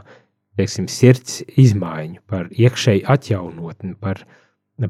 [0.58, 4.24] teiksim, sirds izmaiņu, par iekšēju atjaunotni, par,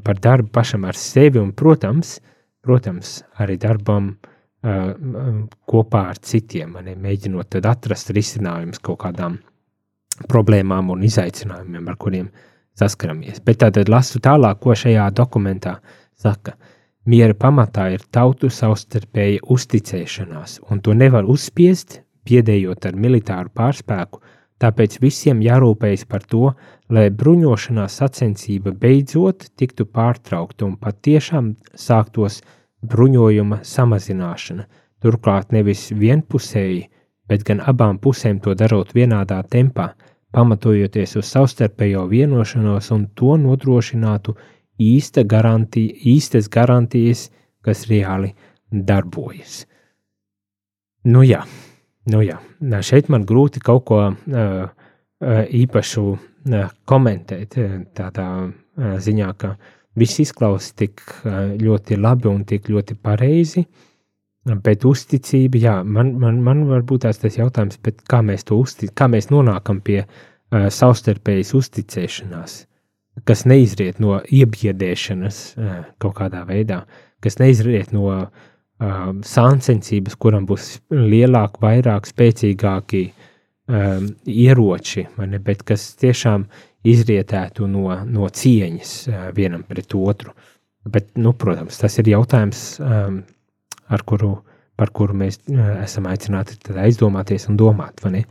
[0.05, 2.17] par darbu pašam ar sevi un, protams,
[2.63, 9.41] protams arī darbam uh, kopā ar citiem, ne, mēģinot atrast risinājumus kaut kādām
[10.31, 13.39] problēmām un izaicinājumiem, ar kuriem uh, saskaramies.
[13.45, 15.79] Bet tātad lasu tālāk, ko šajā dokumentā
[16.19, 16.55] saka.
[17.09, 24.19] Miera pamatā ir tautu savstarpēja uzticēšanās, un to nevar uzspiest, piedējot ar militāru pārspēku,
[24.61, 26.51] tāpēc visiem jārūpējas par to,
[26.93, 32.41] lai bruņošanās sacensība beidzot tiktu pārtraukta un patiešām sāktos
[32.85, 34.67] bruņojuma samazināšana,
[35.01, 36.83] turklāt nevis vienpusēji,
[37.29, 39.93] bet gan abām pusēm to darot vienādā tempā–
[40.35, 44.35] pamatojoties uz savstarpējo vienošanos un to nodrošinātu
[44.79, 47.29] īsta garantija, īstas garantijas,
[47.65, 48.33] kas reāli
[48.71, 49.65] darbojas.
[51.09, 51.41] Nu jā,
[52.11, 52.39] nu jā.
[52.85, 54.69] šeit man grūti kaut ko uh,
[55.63, 57.59] īpašu uh, komentēt
[57.97, 59.55] tādā uh, ziņā, ka
[59.99, 61.01] viss izklausās tik
[61.59, 63.88] ļoti labi un tik ļoti pareizi, uh,
[64.49, 67.77] Bet uzticība, jā, man, man, man varbūt tās tas jautājums,
[68.09, 72.55] kā mēs to uzticam, kā mēs nonākam pie uh, savstarpējas uzticēšanās,
[73.29, 76.81] kas neizriet no iebiedēšanas uh, kaut kādā veidā,
[77.21, 78.29] kas neizriet no uh,
[78.79, 86.47] sāncensības, kuram būs lielāki, vairāk spēcīgāki um, ieroči, ne, bet kas tiešām
[86.89, 90.33] izrietētu no, no cieņas uh, vienam pret otru.
[90.89, 92.63] Bet, nu, protams, tas ir jautājums.
[92.79, 93.19] Um,
[93.89, 94.35] ar kuru,
[94.79, 95.41] par kuru mēs
[95.83, 98.03] esam aicināti aizdomāties un domāt.
[98.11, 98.25] Ne?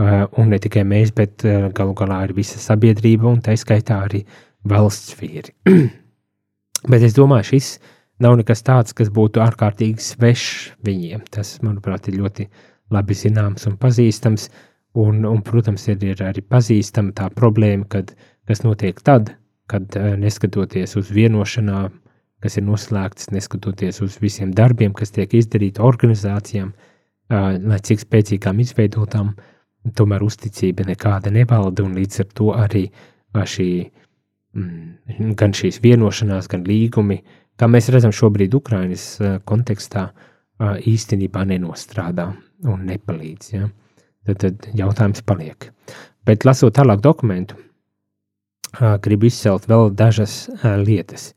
[0.00, 1.44] Un ne tikai mēs, bet
[1.76, 4.22] galu galā arī visa sabiedrība, un tā skaitā arī
[4.68, 5.54] valsts vīri.
[6.92, 7.74] bet es domāju, šis
[8.20, 11.24] nav nekas tāds, kas būtu ārkārtīgi svešs viņiem.
[11.32, 12.48] Tas, manuprāt, ir ļoti
[12.94, 14.50] labi zināms un pazīstams.
[14.98, 18.08] Un, un protams, ir, ir arī pazīstama tā problēma, kad,
[18.50, 19.36] kas notiek tad,
[19.70, 21.92] kad neskatoties uz vienošanām,
[22.40, 26.72] kas ir noslēgts, neskatoties uz visiem darbiem, kas tiek izdarīti organizācijām,
[27.30, 29.34] lai cik spēcīgām izveidotām,
[29.96, 32.84] tomēr uzticība nekāda nevalda, un līdz ar to arī
[33.34, 33.68] šī,
[34.56, 37.20] mm, gan šīs vienošanās, gan līgumi,
[37.60, 39.14] kā mēs redzam šobrīd Ukrainas
[39.48, 40.10] kontekstā,
[40.60, 42.30] īstenībā nenostrādā
[42.68, 43.52] un nepalīdz.
[43.54, 43.68] Ja?
[44.28, 45.70] Tad, tad jautājums paliek.
[46.28, 47.56] Bet lasot tālāk dokumentu,
[49.02, 50.50] gribu izcelt vēl dažas
[50.84, 51.30] lietas.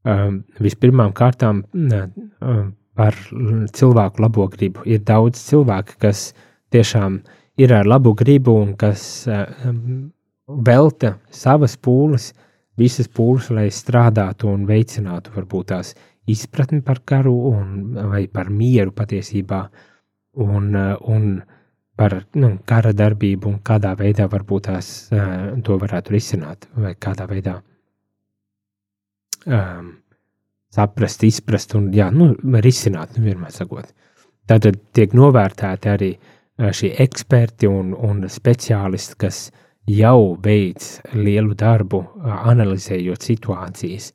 [0.00, 3.16] Um, vispirmām kārtām um, par
[3.76, 4.80] cilvēku labo gribu.
[4.88, 6.30] Ir daudz cilvēku, kas
[6.72, 7.18] tiešām
[7.60, 10.08] ir ar labu gribu un kas um,
[10.64, 12.30] velta savas pūles,
[12.80, 15.92] visas pūles, lai strādātu un veicinātu varbūt tās
[16.24, 19.66] izpratni par karu un, vai par mieru patiesībā
[20.40, 21.42] un, uh, un
[22.00, 27.28] par nu, kara darbību un kādā veidā varbūt tās uh, to varētu risināt, vai kādā
[27.28, 27.60] veidā
[29.46, 29.94] um,
[30.74, 32.32] saprast, izprast un jā, nu,
[32.64, 33.90] risināt, nu, vienmēr sakot.
[34.50, 34.66] Tad
[34.96, 39.42] tiek novērtēti arī uh, šie eksperti un, un speciālisti, kas
[39.90, 44.12] jau veids lielu darbu, uh, analizējot situācijas.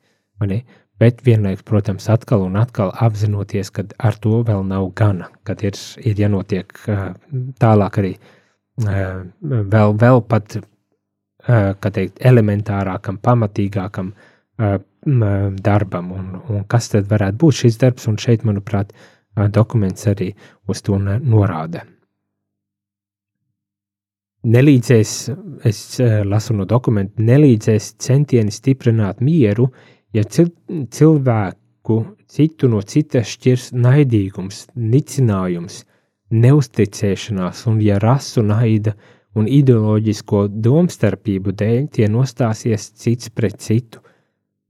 [0.96, 5.76] Bet vienlaikus, protams, atkal un atkal apzinoties, ka ar to vēl nav gana, kad ir,
[6.00, 7.10] ir jānotiek uh,
[7.60, 8.16] tālāk arī
[8.76, 10.58] vēl, vēl pat,
[11.46, 14.12] teikt, elementārākam, pamatīgākam
[15.06, 18.92] darbam, un, un kas tad varētu būt šis darbs, un šeit, manuprāt,
[19.54, 20.32] dokuments arī
[20.68, 21.84] uz to norāda.
[24.46, 25.12] Nelīdzēs,
[25.66, 25.78] es
[26.26, 29.70] lasu no dokumenta, nelīdzēs centieni stiprināt mieru,
[30.16, 31.96] Ja cilvēku
[32.30, 35.82] citu no cita šķirs naidīgums, nicinājums,
[36.32, 38.94] neusticēšanās, un ja rasu naida
[39.36, 44.00] un ideoloģisko domstarpību dēļ tie nostāsies cits pret citu,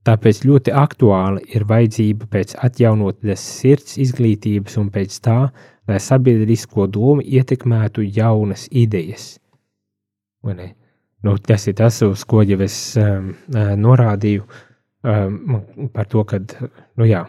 [0.07, 5.39] tāpēc ļoti aktuāli ir vajadzība pēc atjaunotas sirds izglītības un pēc tā,
[5.87, 9.35] lai sabiedrisko domu ietekmētu jaunas idejas.
[11.25, 14.63] Nu, tas ir tas, uz ko jau es um, norādīju, uh,
[15.07, 16.39] um, par to, ka
[16.97, 17.23] nu jā,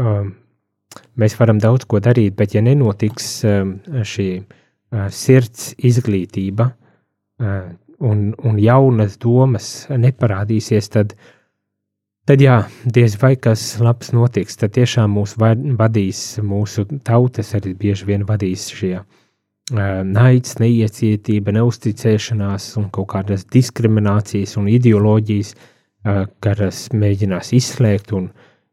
[0.00, 0.32] um,
[1.18, 7.70] mēs varam daudz ko darīt, bet ja nenotiks um, šī uh, sirds izglītība uh,
[8.02, 11.16] un, un jaunas domas neparādīsies, tad,
[12.28, 18.08] tad jā, diez vai kas labs notiks, tad tiešām mūs vadīs, mūsu tautas arī bieži
[18.12, 19.06] vien vadīs šie uh,
[20.06, 28.30] naids, neiecietība, neusticēšanās un kaut kādas diskriminācijas un ideoloģijas, uh, kas mēģinās izslēgt un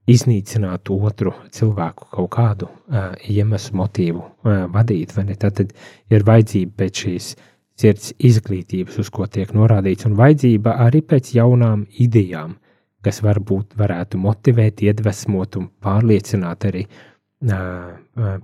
[0.10, 5.14] iznīcināt otru cilvēku kaut kādu uh, iemeslu, motīvu uh, vadīt.
[5.41, 5.62] Tad,
[6.10, 7.36] ir vajadzība pēc šīs
[7.80, 12.58] sirds izglītības, uz ko tiek norādīts, un vajadzība arī pēc jaunām idejām,
[13.06, 17.91] kas varbūt varētu motivēt, iedvesmot un pārliecināt arī uh,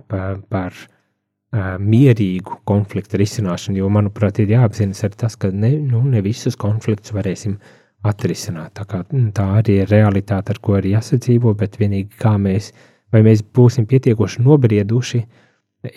[0.08, 3.82] par, par uh, mierīgu konfliktu risināšanu.
[3.82, 8.74] Jo, manuprāt, ir jāapzinās arī tas, ka ne, nu, ne visus konfliktus varēsim risināt atrisināt.
[8.76, 12.72] Tā, kā, mm, tā arī ir realitāte, ar ko arī jāsadzīvo, bet vienīgi kā mēs,
[13.12, 15.22] vai mēs būsim pietiekoši nobrieduši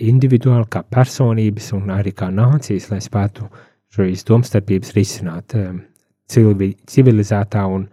[0.05, 3.49] individuāli kā personības un arī kā nācijas, lai spētu
[3.95, 5.81] šīs domstarpības risināt um,
[6.29, 7.87] civilizētā un,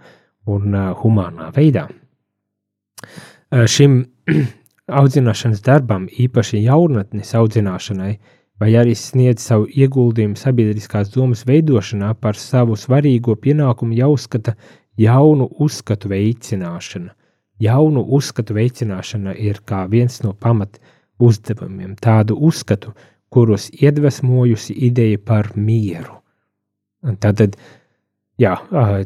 [0.47, 1.87] un humānā veidā.
[3.51, 3.99] Šim
[5.01, 8.15] audzināšanas darbam, īpaši jaunatnes audzināšanai,
[8.61, 14.57] vai arī sniedz savu ieguldījumu sabiedriskās domas veidošanā par savu svarīgo pienākumu jāuzskata
[14.97, 17.13] jaunu uzskatu veicināšana.
[17.61, 20.79] Jaunu uzskatu veicināšana ir kā viens no pamat
[21.21, 22.93] uzdevumiem, tādu uzskatu,
[23.33, 26.21] kurus iedvesmojusi ideja par mieru.
[27.07, 27.57] Un tad,
[28.43, 28.55] jā,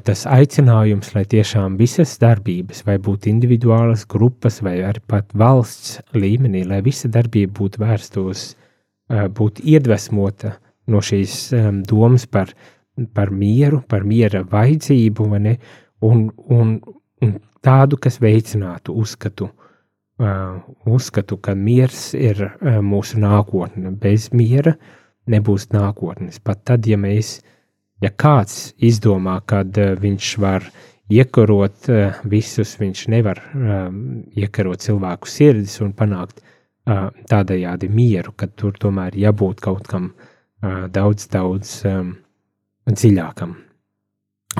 [0.06, 6.64] tas aicinājums, lai tiešām visas darbības, vai būtu individuālas grupas, vai arī pat valsts līmenī,
[6.68, 8.50] lai visa darbība būtu vērsta uz
[9.10, 10.54] Eh, būt iedvesmota
[10.90, 11.50] no šīs
[11.88, 12.52] domas par,
[13.14, 15.26] par mieru, par miera vajadzību,
[16.06, 16.20] un,
[16.54, 16.76] un,
[17.22, 17.32] un
[17.66, 19.50] tādu, kas veicinātu uzskatu,
[20.22, 23.92] uh, uzskatu, ka miers ir uh, mūsu nākotne.
[24.00, 24.76] Bez miera
[25.30, 26.40] nebūs nākotnes.
[26.42, 27.40] Pat tad, ja mēs,
[28.00, 30.66] ja kāds izdomā, kad uh, viņš var
[31.10, 34.00] iekarot uh, visus, viņš nevar um,
[34.38, 36.44] iekarot cilvēku sirdis un panākt
[37.30, 40.08] tādējādi mieru, ka tur tomēr jābūt kaut kam
[40.90, 41.74] daudz, daudz
[42.88, 43.52] dziļākam.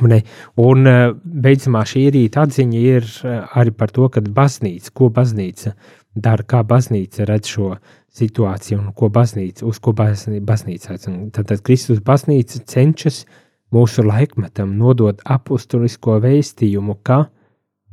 [0.05, 0.91] Un
[1.25, 3.09] beidzamā šī rīta atziņa ir
[3.59, 5.73] arī par to, ka baznīca, ko baznīca
[6.15, 7.75] dara, kā baznīca redz šo
[8.17, 11.29] situāciju un ko baznīca, uz ko baznīca aicina.
[11.35, 13.25] Tad, tad Kristus baznīca cenšas
[13.75, 17.25] mūsu laikmetam nodot apustulisko vēstījumu, ka,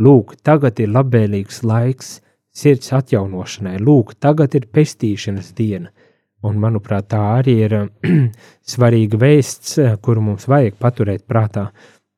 [0.02, 2.18] lūk, tagad ir labvēlīgs laiks
[2.58, 3.78] sirds atjaunošanai.
[3.84, 5.94] Lūk, tagad ir pestīšanas diena.
[6.46, 7.76] Un, manuprāt, tā arī ir
[8.74, 11.70] svarīga vēsts, eh, kuru mums vajag paturēt prātā,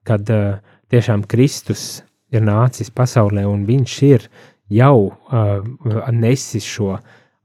[0.08, 0.60] kad uh,
[0.92, 2.02] tiešām Kristus
[2.34, 4.26] ir nācis pasaulē un viņš ir
[4.70, 6.96] jau uh, nesis šo,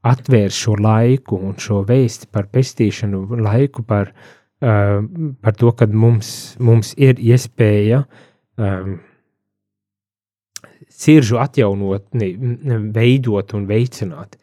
[0.05, 4.11] atvērs šo laiku un šo vēsti par pestīšanu, laiku par,
[4.61, 5.01] uh,
[5.41, 8.03] par to, ka mums, mums ir iespēja
[8.57, 8.97] um,
[10.95, 12.31] siržu atjaunotni,
[12.95, 14.37] veidot un veicināt.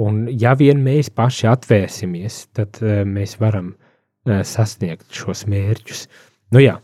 [0.00, 6.06] Un ja vien mēs paši atvērsimies, tad uh, mēs varam uh, sasniegt šos mērķus.
[6.54, 6.78] Nu jā,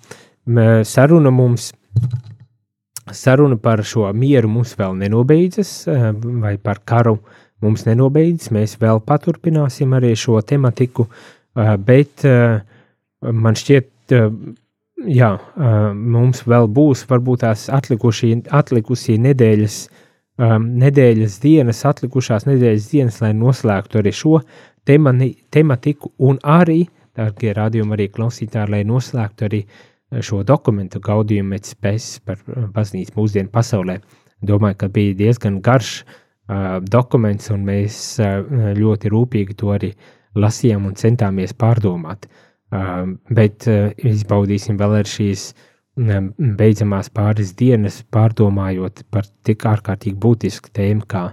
[0.88, 1.70] saruna mums,
[3.16, 6.11] saruna par šo mieru mums vēl nenobeidzas, uh,
[6.42, 7.18] vai par karu
[7.64, 8.50] mums nenobeidzas.
[8.54, 12.61] Mēs vēl paturpināsim arī šo tematiku, uh, bet uh,
[13.20, 14.28] man šķiet, uh,
[15.06, 19.82] jā, uh, mums vēl būs varbūt tās atlikusī nedēļas,
[20.40, 24.38] nedēļas dienas, atlikušās nedēļas dienas, lai noslēgtu arī šo
[24.88, 26.84] temani, tematiku un arī,
[27.16, 29.61] dārgie rādījumi, arī klausītāji, lai noslēgtu arī
[30.18, 32.42] šo dokumentu gaudījumu pēc spējas par
[32.74, 34.00] baznīcu mūsdienu pasaulē.
[34.46, 38.40] Domāju, ka bija diezgan garš uh, dokuments, un mēs uh,
[38.76, 39.92] ļoti rūpīgi to arī
[40.34, 42.26] lasījām un centāmies pārdomāt.
[42.70, 45.50] Uh, bet uh, izbaudīsim vēl ar šīs
[45.98, 51.24] um, beidzamās pāris dienas, pārdomājot par tik ārkārtīgi būtisku tēmu kā,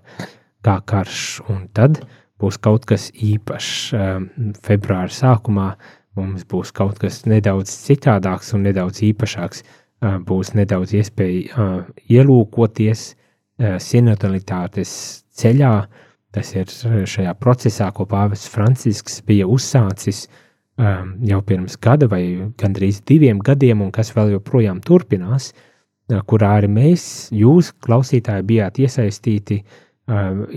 [0.65, 1.27] kā karš.
[1.53, 2.01] Un tad
[2.41, 3.77] būs kaut kas īpašs.
[3.97, 4.27] Um,
[4.65, 5.71] februāra sākumā
[6.17, 9.63] mums būs kaut kas nedaudz citādāks un nedaudz īpašāks.
[9.63, 9.77] Uh,
[10.21, 11.77] būs nedaudz iespēja uh,
[12.13, 14.91] ielūkoties uh, sinodalitātes
[15.33, 15.71] ceļā.
[16.37, 16.69] Tas ir
[17.09, 20.27] šajā procesā, ko Pāvests Francisks bija uzsācis
[20.77, 25.47] jau pirms gada vai gandrīz diviem gadiem, un kas vēl joprojām turpinās,
[26.29, 29.63] kurā arī mēs, jūs, klausītāji, bijāt iesaistīti,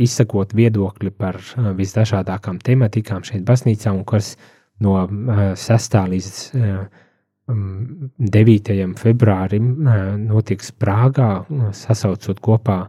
[0.04, 1.38] izsakot viedokli par
[1.78, 4.34] visdažādākām tematikām šeit, baznīcā, un kas
[4.80, 4.96] no
[5.56, 5.96] 6.
[6.14, 6.34] līdz
[7.50, 8.72] 9.
[8.84, 9.70] Um, februārim
[10.24, 11.30] notiks Prāgā,
[11.76, 12.80] sasaucot kopā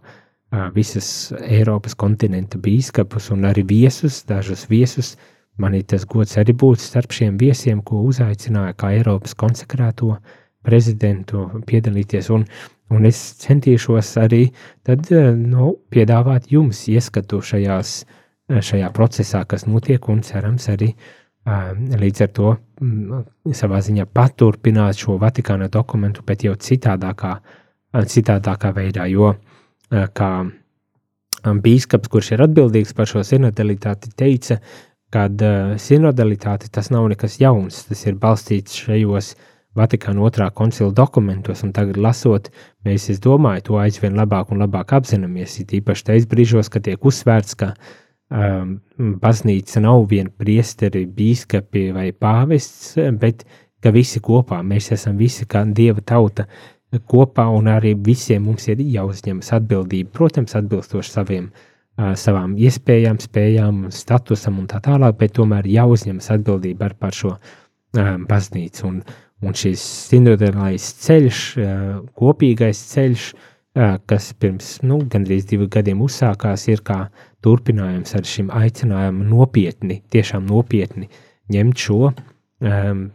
[0.76, 5.16] visas Eiropas kontinenta bīskapus un arī viesus, dažus viesus.
[5.60, 10.16] Man ir tas gods arī būt starp šiem viesiem, ko uzaicināja kā Eiropas konsekrēto
[10.66, 12.30] prezidentu piedalīties.
[12.34, 12.46] Un,
[12.92, 14.46] un es centīšos arī
[14.88, 17.96] tad, nu, piedāvāt jums ieskatu šajās,
[18.52, 23.26] šajā procesā, kas notiek, un cerams arī uh, līdz ar to mm,
[23.58, 27.40] savā ziņā paturpināt šo Vatikāna dokumentu, bet jau citādākā,
[28.06, 29.34] citādākā veidā, jo
[29.90, 30.32] kā
[31.42, 34.60] bīskaps, kurš ir atbildīgs par šo sinodalitāti, teica,
[35.12, 35.42] kad
[35.82, 39.36] sinodalitāte tas nav nekas jauns, tas ir balstīts šajos
[39.72, 42.50] Vatikāna otrā koncila dokumentos, un tagad lasot,
[42.84, 47.06] mēs, es domāju, to aizvien labāk un labāk apzināmies, it īpaši tais brīžos, kad tiek
[47.08, 48.01] uzsvērts, ka uh,
[48.32, 48.76] um,
[49.22, 53.46] baznīca nav vien priesteri, bīskapi vai pāvests, bet
[53.82, 56.48] ka visi kopā, mēs esam visi kā dieva tauta
[57.08, 63.86] kopā un arī visiem mums ir jāuzņemas atbildība, protams, atbilstoši saviem, uh, savām iespējām, spējām,
[63.96, 68.88] statusam un tā tālāk, bet tomēr jāuzņemas atbildība ar par šo um, baznīcu.
[68.90, 69.00] Un,
[69.42, 76.66] un šis sinodālais ceļš, uh, kopīgais ceļš, uh, kas pirms, nu, gandrīz divu gadiem uzsākās,
[76.68, 81.10] ir kā uh, turpinājums ar šim aicinājumam nopietni, tiešām nopietni
[81.52, 83.06] ņemt šo um,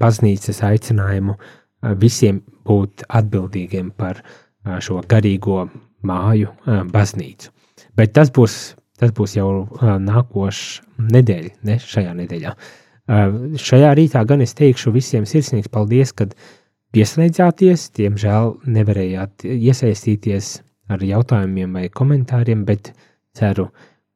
[0.00, 5.64] baznīcas aicinājumu uh, visiem būt atbildīgiem par uh, šo garīgo
[6.06, 7.52] māju uh, baznīcu.
[7.98, 8.58] Bet tas būs,
[9.00, 12.54] tas būs jau uh, nākošais nedēļa, ne šajā nedēļā.
[13.08, 16.36] Uh, šajā rītā gan es teikšu visiem sirsnīgs paldies, kad
[16.96, 17.90] pieslēdzāties.
[17.98, 20.56] Diemžēl nevarējāt iesaistīties
[20.92, 22.92] ar jautājumiem vai komentāriem, bet
[23.36, 23.68] ceru,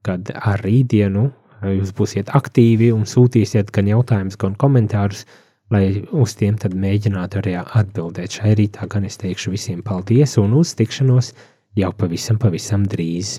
[0.06, 1.28] ka ar rītdienu
[1.70, 5.26] jūs būsiet aktīvi un sūtīsiet gan jautājumus, gan komentārus,
[5.72, 8.40] lai uz tiem tad mēģinātu arī atbildēt.
[8.40, 11.32] Šai rītā gan es teikšu visiem paldies un uz tikšanos
[11.78, 13.38] jau pavisam, pavisam drīz.